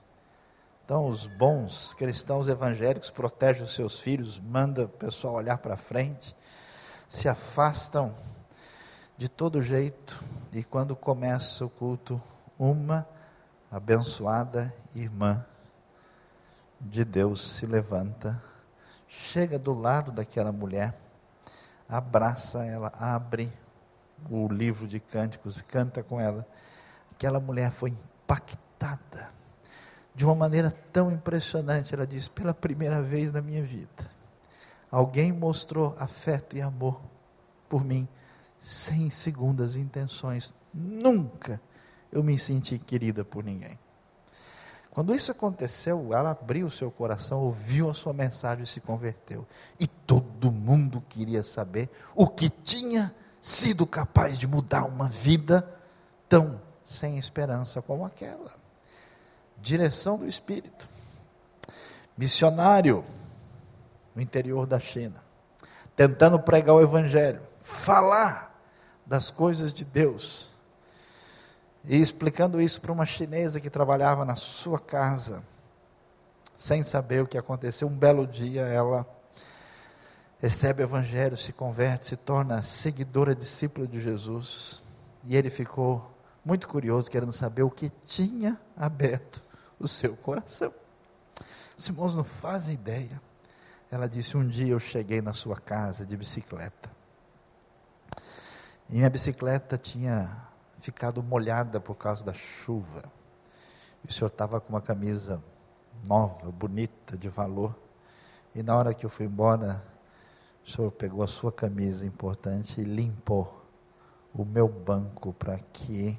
[0.85, 6.35] Então, os bons cristãos evangélicos protegem os seus filhos, manda o pessoal olhar para frente,
[7.07, 8.15] se afastam
[9.19, 10.19] de todo jeito,
[10.51, 12.21] e quando começa o culto,
[12.59, 13.07] uma
[13.71, 15.45] abençoada irmã
[16.81, 18.43] de Deus se levanta,
[19.07, 20.95] chega do lado daquela mulher,
[21.87, 23.53] abraça ela, abre
[24.31, 26.47] o livro de cânticos e canta com ela.
[27.13, 28.68] Aquela mulher foi impactada
[30.19, 31.95] de uma maneira tão impressionante.
[31.95, 34.11] Ela diz: pela primeira vez na minha vida,
[34.91, 37.01] alguém mostrou afeto e amor
[37.69, 38.09] por mim,
[38.59, 40.53] sem segundas intenções.
[40.75, 41.61] Nunca
[42.11, 43.79] eu me senti querida por ninguém.
[44.91, 49.47] Quando isso aconteceu, ela abriu seu coração, ouviu a sua mensagem e se converteu.
[49.79, 55.65] E todo mundo queria saber o que tinha sido capaz de mudar uma vida
[56.29, 58.51] tão sem esperança como aquela.
[59.61, 60.89] Direção do Espírito.
[62.17, 63.05] Missionário
[64.15, 65.23] no interior da China,
[65.95, 68.61] tentando pregar o Evangelho, falar
[69.07, 70.51] das coisas de Deus
[71.85, 75.43] e explicando isso para uma chinesa que trabalhava na sua casa,
[76.57, 77.89] sem saber o que aconteceu.
[77.89, 79.07] Um belo dia ela
[80.41, 84.83] recebe o evangelho, se converte, se torna seguidora, discípula de Jesus.
[85.25, 89.48] E ele ficou muito curioso, querendo saber o que tinha aberto
[89.79, 90.73] o seu coração.
[91.77, 93.21] Os irmãos não fazem ideia.
[93.91, 96.91] Ela disse: Um dia eu cheguei na sua casa de bicicleta.
[98.89, 100.49] E minha bicicleta tinha
[100.81, 103.03] ficado molhada por causa da chuva.
[104.05, 105.43] E o senhor estava com uma camisa
[106.05, 107.77] nova, bonita, de valor.
[108.55, 109.83] E na hora que eu fui embora,
[110.65, 113.65] o senhor pegou a sua camisa importante e limpou
[114.35, 116.19] o meu banco para que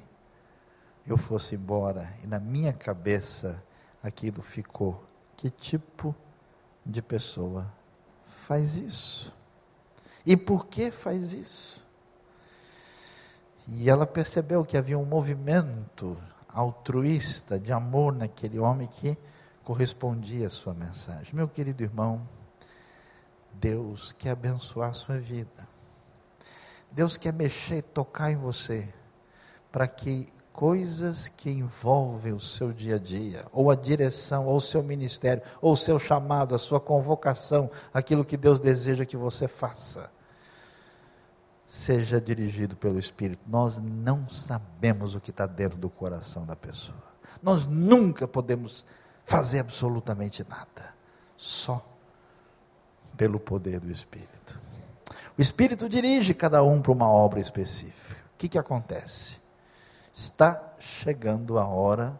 [1.06, 2.12] eu fosse embora.
[2.22, 3.62] E na minha cabeça
[4.02, 5.04] aquilo ficou.
[5.36, 6.14] Que tipo
[6.84, 7.66] de pessoa
[8.28, 9.34] faz isso?
[10.24, 11.86] E por que faz isso?
[13.68, 16.16] E ela percebeu que havia um movimento
[16.48, 19.16] altruísta de amor naquele homem que
[19.64, 21.34] correspondia à sua mensagem.
[21.34, 22.26] Meu querido irmão,
[23.52, 25.68] Deus quer abençoar a sua vida.
[26.90, 28.92] Deus quer mexer e tocar em você
[29.70, 34.60] para que coisas que envolvem o seu dia a dia, ou a direção, ou o
[34.60, 39.48] seu ministério, ou o seu chamado, a sua convocação, aquilo que Deus deseja que você
[39.48, 40.10] faça
[41.70, 43.40] seja dirigido pelo Espírito.
[43.46, 46.98] Nós não sabemos o que está dentro do coração da pessoa.
[47.40, 48.84] Nós nunca podemos
[49.24, 50.92] fazer absolutamente nada,
[51.36, 51.86] só
[53.16, 54.58] pelo poder do Espírito.
[55.38, 58.20] O Espírito dirige cada um para uma obra específica.
[58.34, 59.39] O que, que acontece?
[60.12, 62.18] Está chegando a hora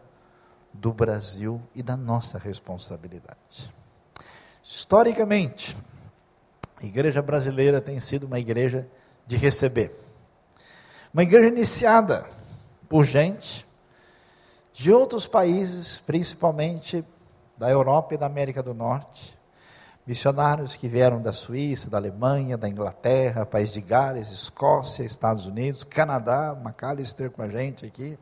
[0.73, 3.73] do Brasil e da nossa responsabilidade.
[4.63, 5.75] Historicamente,
[6.81, 8.87] a igreja brasileira tem sido uma igreja
[9.27, 9.95] de receber.
[11.13, 12.27] Uma igreja iniciada
[12.87, 13.67] por gente
[14.73, 17.03] de outros países, principalmente
[17.57, 19.37] da Europa e da América do Norte,
[20.11, 25.85] missionários que vieram da Suíça, da Alemanha, da Inglaterra, País de Gales, Escócia, Estados Unidos,
[25.85, 28.19] Canadá, McAllister com a gente aqui.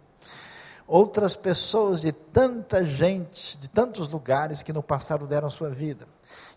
[0.88, 6.08] Outras pessoas de tanta gente, de tantos lugares que no passado deram sua vida.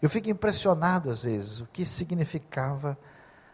[0.02, 2.98] Eu fico impressionado às vezes o que significava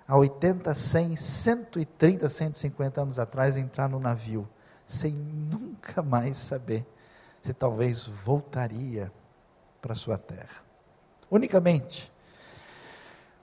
[0.09, 4.49] há 80, 100, 130, 150 anos atrás, entrar no navio,
[4.85, 6.85] sem nunca mais saber
[7.41, 9.12] se talvez voltaria
[9.81, 10.67] para sua terra.
[11.31, 12.12] Unicamente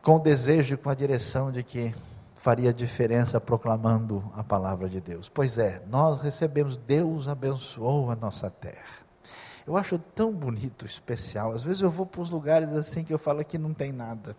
[0.02, 1.94] com o desejo e com a direção de que
[2.36, 5.28] faria diferença proclamando a palavra de Deus.
[5.28, 9.04] Pois é, nós recebemos, Deus abençoou a nossa terra.
[9.66, 11.52] Eu acho tão bonito, especial.
[11.54, 14.38] Às vezes eu vou para os lugares assim que eu falo que não tem nada.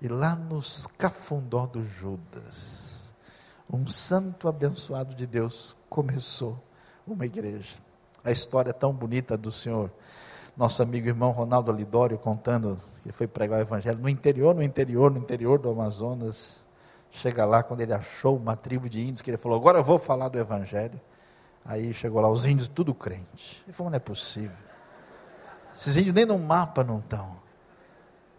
[0.00, 3.12] E lá nos Cafundó do Judas,
[3.68, 6.62] um santo abençoado de Deus começou
[7.04, 7.76] uma igreja.
[8.22, 9.90] A história tão bonita do senhor,
[10.56, 15.10] nosso amigo irmão Ronaldo Alidório, contando que foi pregar o evangelho no interior, no interior,
[15.10, 16.62] no interior do Amazonas.
[17.10, 19.98] Chega lá, quando ele achou uma tribo de índios, que ele falou: Agora eu vou
[19.98, 21.00] falar do evangelho.
[21.64, 23.62] Aí chegou lá, os índios tudo crente.
[23.64, 24.56] Ele falou: Não é possível.
[25.76, 27.44] Esses índios nem no mapa não estão.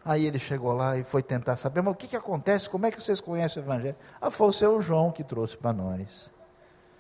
[0.04, 2.70] Aí ele chegou lá e foi tentar saber, mas o que, que acontece?
[2.70, 3.96] Como é que vocês conhecem o Evangelho?
[4.22, 6.32] Ah, foi o seu João que trouxe para nós.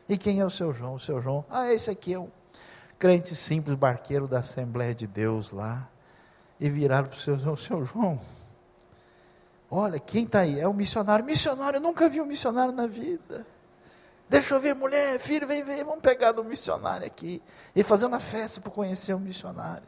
[0.09, 0.95] E quem é o seu João?
[0.95, 2.29] O seu João, ah, esse aqui é um
[2.97, 5.89] crente simples, barqueiro da Assembleia de Deus lá.
[6.59, 8.19] E viraram para o seu, o seu João.
[9.69, 10.59] Olha, quem está aí?
[10.59, 11.25] É o missionário.
[11.25, 13.45] Missionário, eu nunca vi um missionário na vida.
[14.29, 17.41] Deixa eu ver, mulher, filho, vem, vem, vamos pegar do missionário aqui.
[17.75, 19.85] E fazendo uma festa para conhecer o missionário.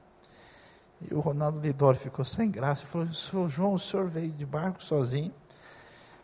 [1.01, 4.45] E o Ronaldo Lidoro ficou sem graça e falou: Senhor João, o senhor veio de
[4.45, 5.33] barco sozinho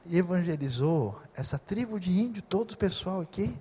[0.05, 3.57] e evangelizou essa tribo de índio, todo o pessoal aqui.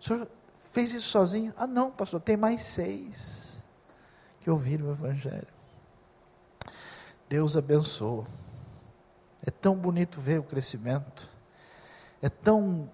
[0.00, 0.28] O senhor
[0.74, 1.54] fez isso sozinho?
[1.56, 3.62] Ah, não, pastor, tem mais seis
[4.40, 5.46] que ouviram o evangelho.
[7.28, 8.26] Deus abençoa.
[9.46, 11.30] É tão bonito ver o crescimento.
[12.20, 12.90] É tão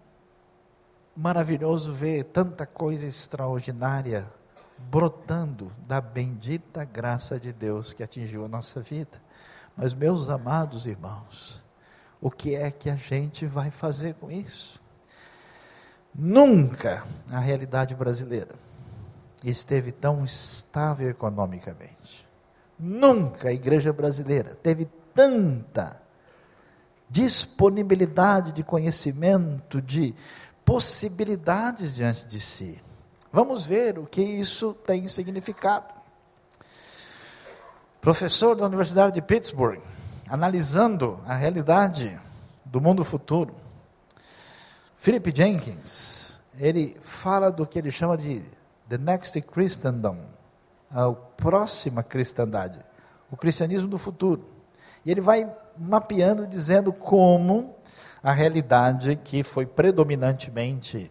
[1.17, 4.31] maravilhoso ver tanta coisa extraordinária
[4.79, 9.21] brotando da bendita graça de Deus que atingiu a nossa vida.
[9.75, 11.65] Mas, meus amados irmãos,
[12.21, 14.80] o que é que a gente vai fazer com isso?
[16.15, 18.55] Nunca a realidade brasileira
[19.45, 22.27] esteve tão estável economicamente.
[22.79, 26.01] Nunca a igreja brasileira teve tanta
[27.09, 30.15] disponibilidade de conhecimento, de
[30.65, 32.81] possibilidades diante de si.
[33.33, 35.93] Vamos ver o que isso tem significado.
[38.01, 39.81] Professor da Universidade de Pittsburgh,
[40.29, 42.19] analisando a realidade
[42.65, 43.55] do mundo futuro,
[45.01, 48.43] Philip Jenkins, ele fala do que ele chama de
[48.87, 50.19] the next Christendom,
[50.91, 52.79] a próxima cristandade,
[53.31, 54.45] o cristianismo do futuro.
[55.03, 57.75] E ele vai mapeando, dizendo como
[58.23, 61.11] a realidade que foi predominantemente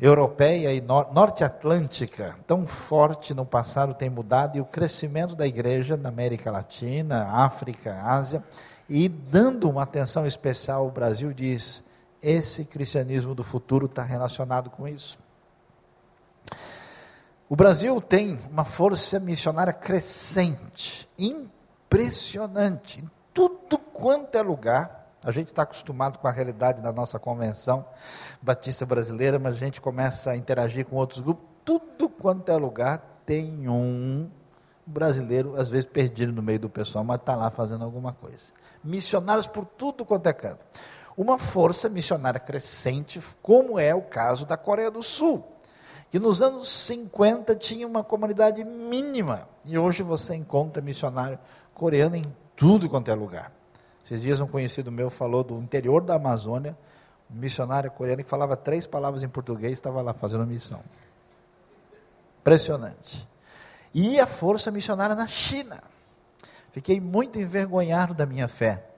[0.00, 6.08] europeia e norte-atlântica, tão forte no passado, tem mudado, e o crescimento da igreja na
[6.08, 8.44] América Latina, África, Ásia,
[8.88, 11.90] e dando uma atenção especial ao Brasil, diz:
[12.22, 15.18] esse cristianismo do futuro está relacionado com isso.
[17.48, 25.48] O Brasil tem uma força missionária crescente, impressionante, em tudo quanto é lugar a gente
[25.48, 27.84] está acostumado com a realidade da nossa convenção
[28.40, 31.44] batista brasileira, mas a gente começa a interagir com outros grupos.
[31.64, 34.28] Tudo quanto é lugar tem um
[34.84, 38.52] brasileiro, às vezes perdido no meio do pessoal, mas está lá fazendo alguma coisa.
[38.82, 40.58] Missionários por tudo quanto é canto.
[41.16, 45.44] Uma força missionária crescente, como é o caso da Coreia do Sul,
[46.10, 51.38] que nos anos 50 tinha uma comunidade mínima, e hoje você encontra missionário
[51.74, 52.24] coreano em
[52.56, 53.52] tudo quanto é lugar.
[54.04, 56.76] Esses dias um conhecido meu falou do interior da Amazônia,
[57.30, 60.80] um missionário coreano que falava três palavras em português, estava lá fazendo missão.
[62.40, 63.26] Impressionante.
[63.94, 65.82] E a força missionária na China.
[66.70, 68.91] Fiquei muito envergonhado da minha fé.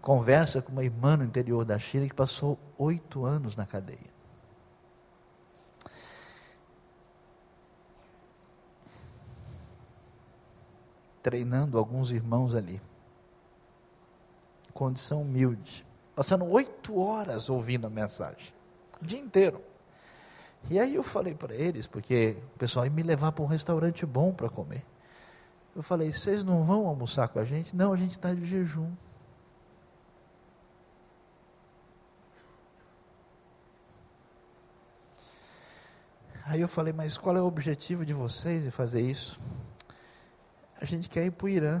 [0.00, 4.10] Conversa com uma irmã no interior da China que passou oito anos na cadeia.
[11.22, 12.80] Treinando alguns irmãos ali
[14.80, 15.84] condição humilde,
[16.16, 18.54] passando oito horas ouvindo a mensagem,
[18.98, 19.60] o dia inteiro.
[20.70, 24.06] E aí eu falei para eles, porque o pessoal ia me levar para um restaurante
[24.06, 24.82] bom para comer.
[25.76, 27.76] Eu falei, vocês não vão almoçar com a gente?
[27.76, 28.90] Não, a gente está de jejum.
[36.50, 39.38] Aí eu falei, mas qual é o objetivo de vocês de fazer isso?
[40.80, 41.80] A gente quer ir para o Irã,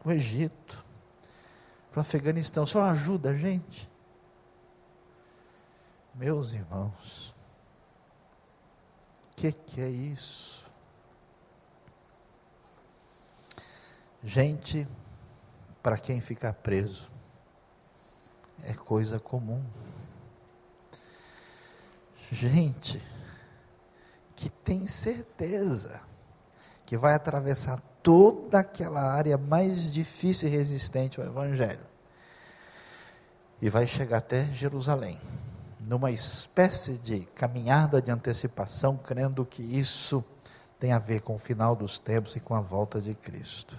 [0.00, 0.84] para o Egito,
[1.92, 2.66] para o Afeganistão.
[2.66, 3.88] Só ajuda a gente.
[6.12, 7.32] Meus irmãos,
[9.26, 10.66] o que, que é isso?
[14.24, 14.88] Gente,
[15.80, 17.08] para quem ficar preso,
[18.64, 19.64] é coisa comum.
[22.30, 23.02] Gente
[24.36, 26.00] que tem certeza
[26.86, 31.86] que vai atravessar toda aquela área mais difícil e resistente ao Evangelho.
[33.60, 35.18] E vai chegar até Jerusalém,
[35.80, 40.24] numa espécie de caminhada de antecipação, crendo que isso
[40.78, 43.78] tem a ver com o final dos tempos e com a volta de Cristo.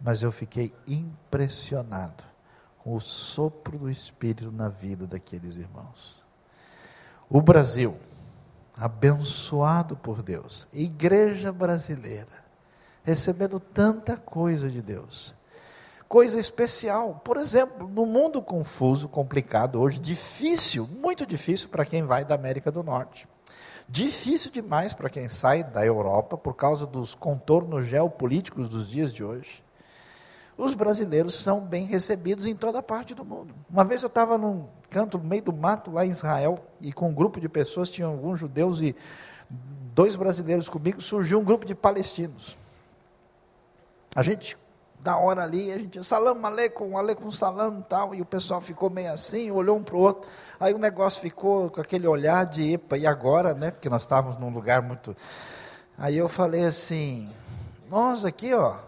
[0.00, 2.24] Mas eu fiquei impressionado
[2.78, 6.23] com o sopro do Espírito na vida daqueles irmãos.
[7.28, 7.96] O Brasil,
[8.76, 12.44] abençoado por Deus, igreja brasileira,
[13.02, 15.34] recebendo tanta coisa de Deus.
[16.06, 22.26] Coisa especial, por exemplo, no mundo confuso, complicado hoje, difícil, muito difícil para quem vai
[22.26, 23.26] da América do Norte.
[23.88, 29.24] Difícil demais para quem sai da Europa por causa dos contornos geopolíticos dos dias de
[29.24, 29.63] hoje.
[30.56, 33.54] Os brasileiros são bem recebidos em toda parte do mundo.
[33.68, 37.08] Uma vez eu estava num canto no meio do mato lá em Israel e com
[37.08, 38.94] um grupo de pessoas, tinham alguns judeus e
[39.94, 42.56] dois brasileiros comigo, surgiu um grupo de palestinos.
[44.14, 44.56] A gente
[45.04, 49.12] da hora ali, a gente, salam aleikum, aleikum salam tal, e o pessoal ficou meio
[49.12, 50.26] assim, olhou um para o outro,
[50.58, 54.38] aí o negócio ficou com aquele olhar de, epa, e agora, né, porque nós estávamos
[54.38, 55.14] num lugar muito...
[55.98, 57.28] Aí eu falei assim,
[57.90, 58.78] nós aqui, ó,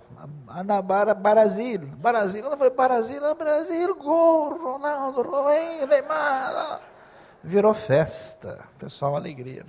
[0.48, 5.22] Anabara, Brasil, Brasil, quando falei Brasil, ah, Brasil, gol, Ronaldo,
[5.88, 6.80] Neymar,
[7.42, 9.64] virou festa, pessoal, alegria.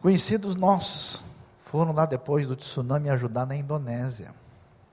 [0.00, 1.24] Conhecidos nossos
[1.58, 4.34] foram lá depois do tsunami ajudar na Indonésia.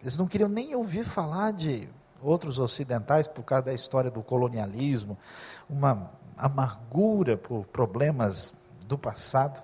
[0.01, 1.89] Eles não queriam nem ouvir falar de
[2.21, 5.17] outros ocidentais por causa da história do colonialismo,
[5.69, 8.53] uma amargura por problemas
[8.85, 9.61] do passado.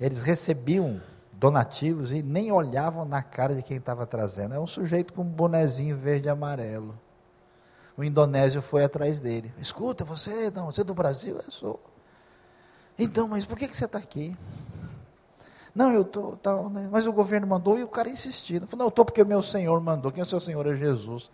[0.00, 1.00] Eles recebiam
[1.38, 4.54] donativos e nem olhavam na cara de quem estava trazendo.
[4.54, 6.98] É um sujeito com um bonezinho verde e amarelo.
[7.96, 9.52] O indonésio foi atrás dele.
[9.58, 11.36] Escuta, você, não, você é do Brasil?
[11.44, 11.80] Eu sou.
[12.98, 14.36] Então, mas por que, que você está aqui?
[15.74, 16.88] Não, eu estou, tal, né?
[16.90, 18.60] mas o governo mandou e o cara insistiu.
[18.66, 20.10] Falou, não, eu estou porque o meu Senhor mandou.
[20.10, 20.66] Quem é o seu Senhor?
[20.66, 21.30] É Jesus.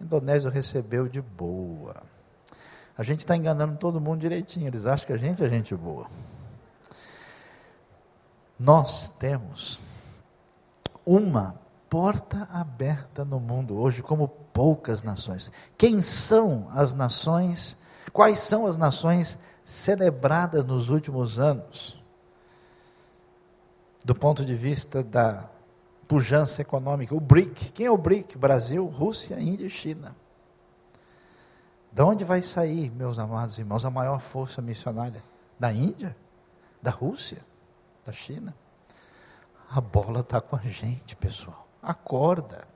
[0.00, 2.02] O indonésio recebeu de boa.
[2.96, 4.68] A gente está enganando todo mundo direitinho.
[4.68, 6.06] Eles acham que a gente é gente boa.
[8.62, 9.80] Nós temos
[11.04, 11.60] uma
[11.90, 15.50] porta aberta no mundo hoje, como poucas nações.
[15.76, 17.76] Quem são as nações?
[18.12, 22.00] Quais são as nações celebradas nos últimos anos,
[24.04, 25.48] do ponto de vista da
[26.06, 27.16] pujança econômica.
[27.16, 28.38] O BRIC, quem é o BRIC?
[28.38, 30.14] Brasil, Rússia, Índia e China.
[31.90, 35.22] De onde vai sair, meus amados irmãos, a maior força missionária?
[35.58, 36.16] Da Índia?
[36.80, 37.44] Da Rússia?
[38.04, 38.54] Da China?
[39.70, 41.66] A bola está com a gente, pessoal.
[41.82, 42.66] Acorda.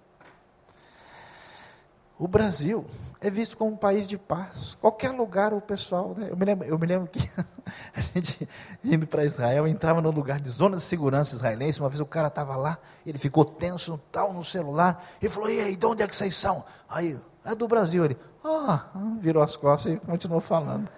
[2.19, 2.87] O Brasil
[3.21, 4.75] é visto como um país de paz.
[4.81, 6.15] Qualquer lugar o pessoal.
[6.17, 6.29] Né?
[6.31, 7.21] Eu, me lembro, eu me lembro que
[7.95, 8.49] a gente,
[8.83, 11.81] indo para Israel, entrava no lugar de zona de segurança israelense.
[11.81, 15.61] Uma vez o cara estava lá, ele ficou tenso, tal, no celular, e falou: E
[15.61, 16.65] aí, de onde é que vocês são?
[16.89, 18.03] Aí, é do Brasil.
[18.03, 18.87] Ele, ah,
[19.21, 20.89] virou as costas e continuou falando.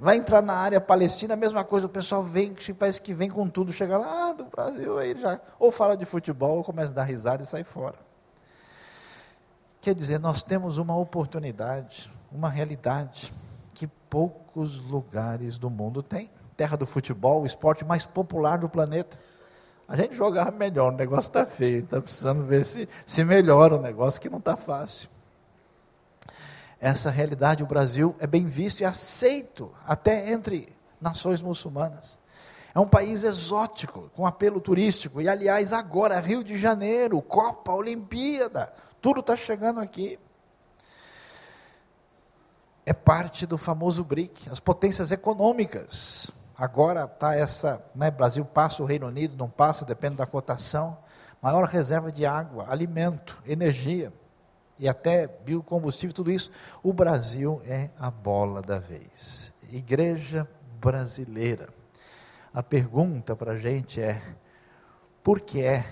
[0.00, 3.48] Vai entrar na área palestina, a mesma coisa, o pessoal vem, parece que vem com
[3.48, 6.96] tudo, chega lá, ah, do Brasil, aí já, ou fala de futebol, ou começa a
[6.96, 7.96] dar risada e sai fora.
[9.80, 13.32] Quer dizer, nós temos uma oportunidade, uma realidade
[13.74, 16.30] que poucos lugares do mundo têm.
[16.56, 19.18] Terra do futebol, o esporte mais popular do planeta.
[19.86, 23.80] A gente jogava melhor, o negócio está feio, está precisando ver se, se melhora o
[23.80, 25.08] negócio, que não está fácil.
[26.80, 32.16] Essa realidade, o Brasil é bem visto e aceito até entre nações muçulmanas.
[32.72, 35.20] É um país exótico, com apelo turístico.
[35.20, 40.18] E, aliás, agora, Rio de Janeiro, Copa, Olimpíada, tudo está chegando aqui.
[42.86, 46.30] É parte do famoso BRIC, as potências econômicas.
[46.56, 50.96] Agora está essa, né, Brasil passa o Reino Unido, não passa, depende da cotação.
[51.42, 54.12] Maior reserva de água, alimento, energia
[54.78, 56.50] e até biocombustível, tudo isso.
[56.82, 59.52] O Brasil é a bola da vez.
[59.70, 60.48] Igreja
[60.80, 61.68] brasileira.
[62.52, 64.22] A pergunta para a gente é:
[65.22, 65.84] por que é,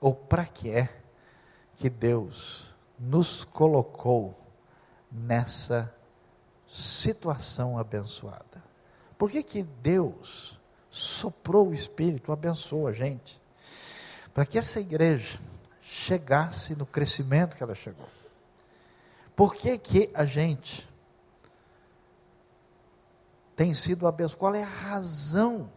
[0.00, 0.88] ou para que é,
[1.74, 4.38] que Deus nos colocou
[5.10, 5.92] nessa
[6.68, 8.62] situação abençoada.
[9.18, 13.40] Por que, que Deus soprou o Espírito, abençoou a gente?
[14.32, 15.40] Para que essa igreja
[15.92, 18.06] chegasse no crescimento que ela chegou.
[19.34, 20.88] Por que, que a gente
[23.56, 24.38] tem sido abençoado?
[24.38, 25.68] Qual é a razão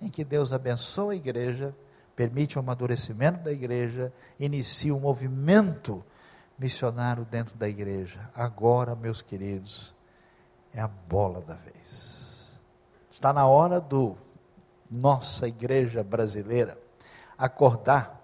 [0.00, 1.74] em que Deus abençoa a igreja
[2.16, 6.04] permite o amadurecimento da igreja, inicia um movimento
[6.58, 8.30] missionário dentro da igreja.
[8.34, 9.94] Agora, meus queridos,
[10.72, 12.52] é a bola da vez.
[13.10, 14.16] Está na hora do
[14.90, 16.78] nossa igreja brasileira
[17.38, 18.21] acordar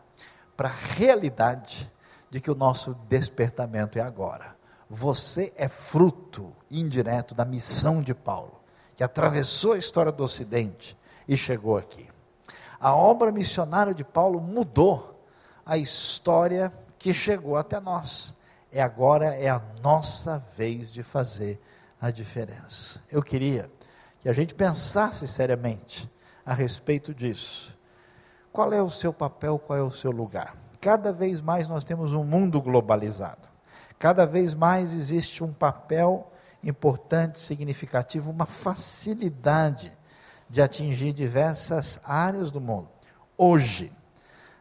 [0.59, 1.89] para a realidade
[2.29, 4.57] de que o nosso despertamento é agora.
[4.91, 8.61] Você é fruto indireto da missão de Paulo,
[8.97, 10.99] que atravessou a história do Ocidente
[11.29, 12.11] e chegou aqui.
[12.81, 15.25] A obra missionária de Paulo mudou
[15.65, 18.35] a história que chegou até nós.
[18.73, 21.61] É agora é a nossa vez de fazer
[22.01, 23.01] a diferença.
[23.09, 23.71] Eu queria
[24.19, 26.11] que a gente pensasse seriamente
[26.45, 27.78] a respeito disso.
[28.53, 30.57] Qual é o seu papel, qual é o seu lugar?
[30.81, 33.49] Cada vez mais nós temos um mundo globalizado.
[33.99, 36.31] Cada vez mais existe um papel
[36.63, 39.93] importante, significativo, uma facilidade
[40.49, 42.89] de atingir diversas áreas do mundo.
[43.37, 43.93] Hoje,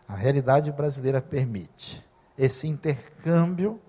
[0.07, 2.05] a realidade brasileira permite
[2.37, 3.79] esse intercâmbio.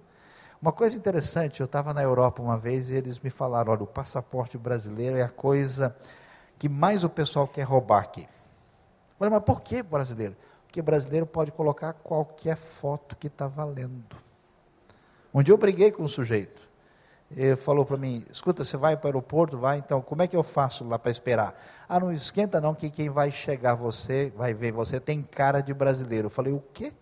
[0.61, 3.87] Uma coisa interessante, eu estava na Europa uma vez e eles me falaram: olha, o
[3.87, 5.95] passaporte brasileiro é a coisa
[6.59, 8.29] que mais o pessoal quer roubar aqui.
[9.19, 10.37] Falei, mas por que brasileiro?
[10.65, 14.17] Porque brasileiro pode colocar qualquer foto que está valendo.
[15.33, 16.69] Um dia eu briguei com um sujeito.
[17.31, 19.59] Ele falou para mim: escuta, você vai para o aeroporto?
[19.59, 21.55] Vai, então, como é que eu faço lá para esperar?
[21.89, 25.75] Ah, não esquenta não, que quem vai chegar você, vai ver você, tem cara de
[25.75, 26.27] brasileiro.
[26.27, 26.93] Eu falei: o quê?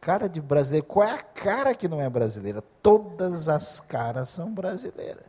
[0.00, 0.86] Cara de brasileiro?
[0.86, 2.62] Qual é a cara que não é brasileira?
[2.82, 5.24] Todas as caras são brasileiras.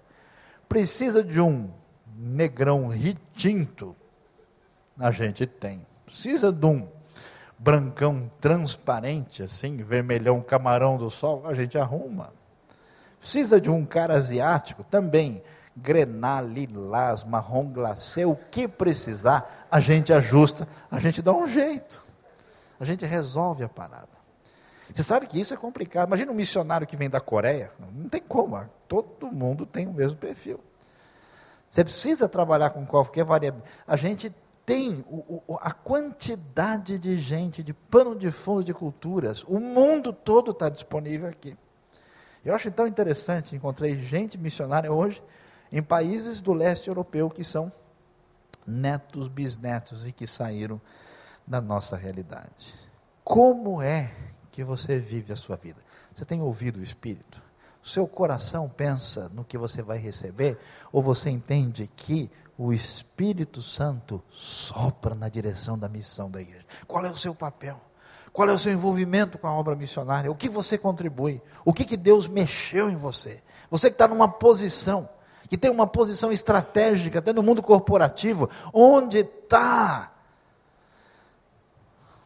[0.68, 1.70] Precisa de um
[2.18, 3.95] negrão ritinto?
[5.00, 5.86] A gente tem.
[6.06, 6.88] Precisa de um
[7.58, 11.43] brancão transparente, assim, vermelhão camarão do sol?
[11.46, 12.34] A gente arruma.
[13.20, 14.84] Precisa de um cara asiático?
[14.84, 15.41] Também.
[15.76, 22.02] Grená, lilás, marrom glacê, o que precisar, a gente ajusta, a gente dá um jeito.
[22.80, 24.16] A gente resolve a parada.
[24.93, 26.08] Você sabe que isso é complicado.
[26.08, 27.72] Imagina um missionário que vem da Coreia.
[27.93, 28.58] Não tem como.
[28.88, 30.60] Todo mundo tem o mesmo perfil.
[31.70, 33.62] Você precisa trabalhar com qualquer variável.
[33.86, 34.34] A gente
[34.66, 39.43] tem o, o, a quantidade de gente, de pano de fundo de culturas.
[39.43, 41.55] O mundo todo está disponível aqui.
[42.43, 45.22] Eu acho tão interessante, encontrei gente missionária hoje
[45.72, 47.72] em países do leste europeu que são
[48.66, 50.82] netos, bisnetos e que saíram
[51.45, 52.74] da nossa realidade.
[53.24, 54.11] Como é
[54.51, 55.82] que você vive a sua vida?
[56.13, 57.41] Você tem ouvido o Espírito?
[57.84, 60.57] Seu coração pensa no que você vai receber?
[60.91, 66.66] Ou você entende que o Espírito Santo sopra na direção da missão da igreja?
[66.88, 67.80] Qual é o seu papel?
[68.32, 70.32] Qual é o seu envolvimento com a obra missionária?
[70.32, 71.41] O que você contribui?
[71.64, 73.41] O que, que Deus mexeu em você?
[73.70, 75.10] Você que está numa posição,
[75.49, 80.12] que tem uma posição estratégica, até no mundo corporativo, onde está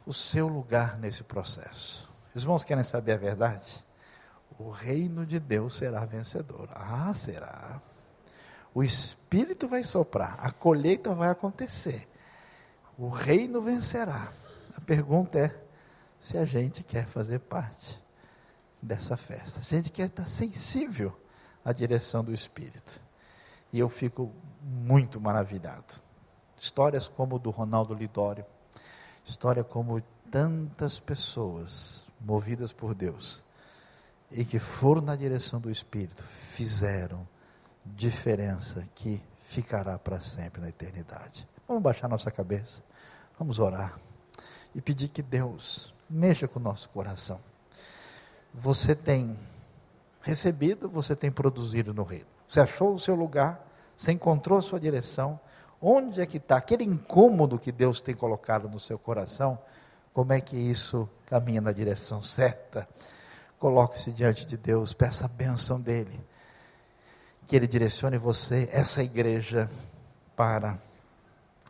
[0.06, 2.10] o seu lugar nesse processo?
[2.34, 3.86] Os irmãos querem saber a verdade?
[4.58, 6.70] O reino de Deus será vencedor.
[6.74, 7.82] Ah, será.
[8.74, 12.08] O Espírito vai soprar, a colheita vai acontecer,
[12.98, 14.32] o reino vencerá.
[14.76, 15.56] A pergunta é:
[16.20, 18.00] se a gente quer fazer parte
[18.82, 19.60] dessa festa.
[19.60, 21.18] A gente quer estar sensível
[21.64, 23.02] à direção do Espírito.
[23.72, 26.02] E eu fico muito maravilhado.
[26.58, 28.46] Histórias como do Ronaldo Lidório,
[29.24, 30.02] história como
[30.32, 33.44] tantas pessoas movidas por Deus
[34.32, 37.28] e que foram na direção do Espírito, fizeram
[37.86, 41.48] diferença que ficará para sempre na eternidade.
[41.68, 42.84] Vamos baixar nossa cabeça,
[43.38, 43.98] vamos orar
[44.74, 47.40] e pedir que Deus mexa com o nosso coração.
[48.54, 49.38] Você tem
[50.22, 52.26] recebido, você tem produzido no reino.
[52.48, 53.64] Você achou o seu lugar,
[53.96, 55.40] você encontrou a sua direção.
[55.82, 59.58] Onde é que está aquele incômodo que Deus tem colocado no seu coração?
[60.14, 62.88] Como é que isso caminha na direção certa?
[63.60, 66.20] Coloque-se diante de Deus, peça a bênção dEle.
[67.50, 69.70] Que Ele direcione você, essa igreja,
[70.38, 70.80] para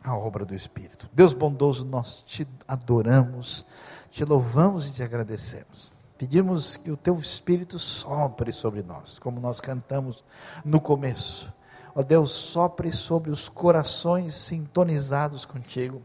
[0.04, 1.10] a obra do Espírito.
[1.12, 3.66] Deus bondoso, nós te adoramos
[4.10, 5.92] te louvamos e te agradecemos.
[6.18, 10.24] Pedimos que o teu Espírito sopre sobre nós, como nós cantamos
[10.64, 11.52] no começo.
[11.94, 16.02] Ó Deus, sopre sobre os corações sintonizados contigo,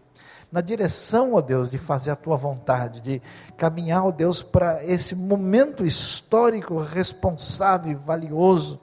[0.51, 3.21] na direção, ó Deus, de fazer a tua vontade, de
[3.57, 8.79] caminhar, ó Deus, para esse momento histórico, responsável e valioso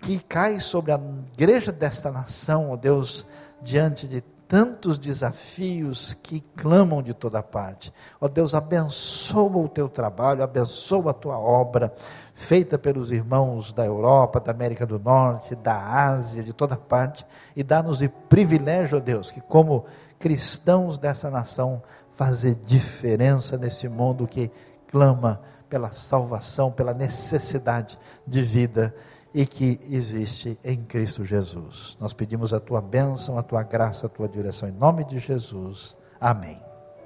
[0.00, 1.00] que cai sobre a
[1.34, 3.26] igreja desta nação, ó Deus,
[3.62, 7.92] diante de tantos desafios que clamam de toda parte.
[8.20, 11.92] Ó Deus, abençoa o teu trabalho, abençoa a tua obra,
[12.34, 17.24] feita pelos irmãos da Europa, da América do Norte, da Ásia, de toda parte,
[17.54, 19.84] e dá-nos o privilégio, ó Deus, que como
[20.18, 21.80] cristãos dessa nação,
[22.10, 24.50] fazer diferença nesse mundo que
[24.88, 27.96] clama pela salvação, pela necessidade
[28.26, 28.92] de vida
[29.34, 31.96] e que existe em Cristo Jesus.
[32.00, 35.96] Nós pedimos a tua bênção, a tua graça, a tua direção, em nome de Jesus.
[36.20, 36.69] Amém.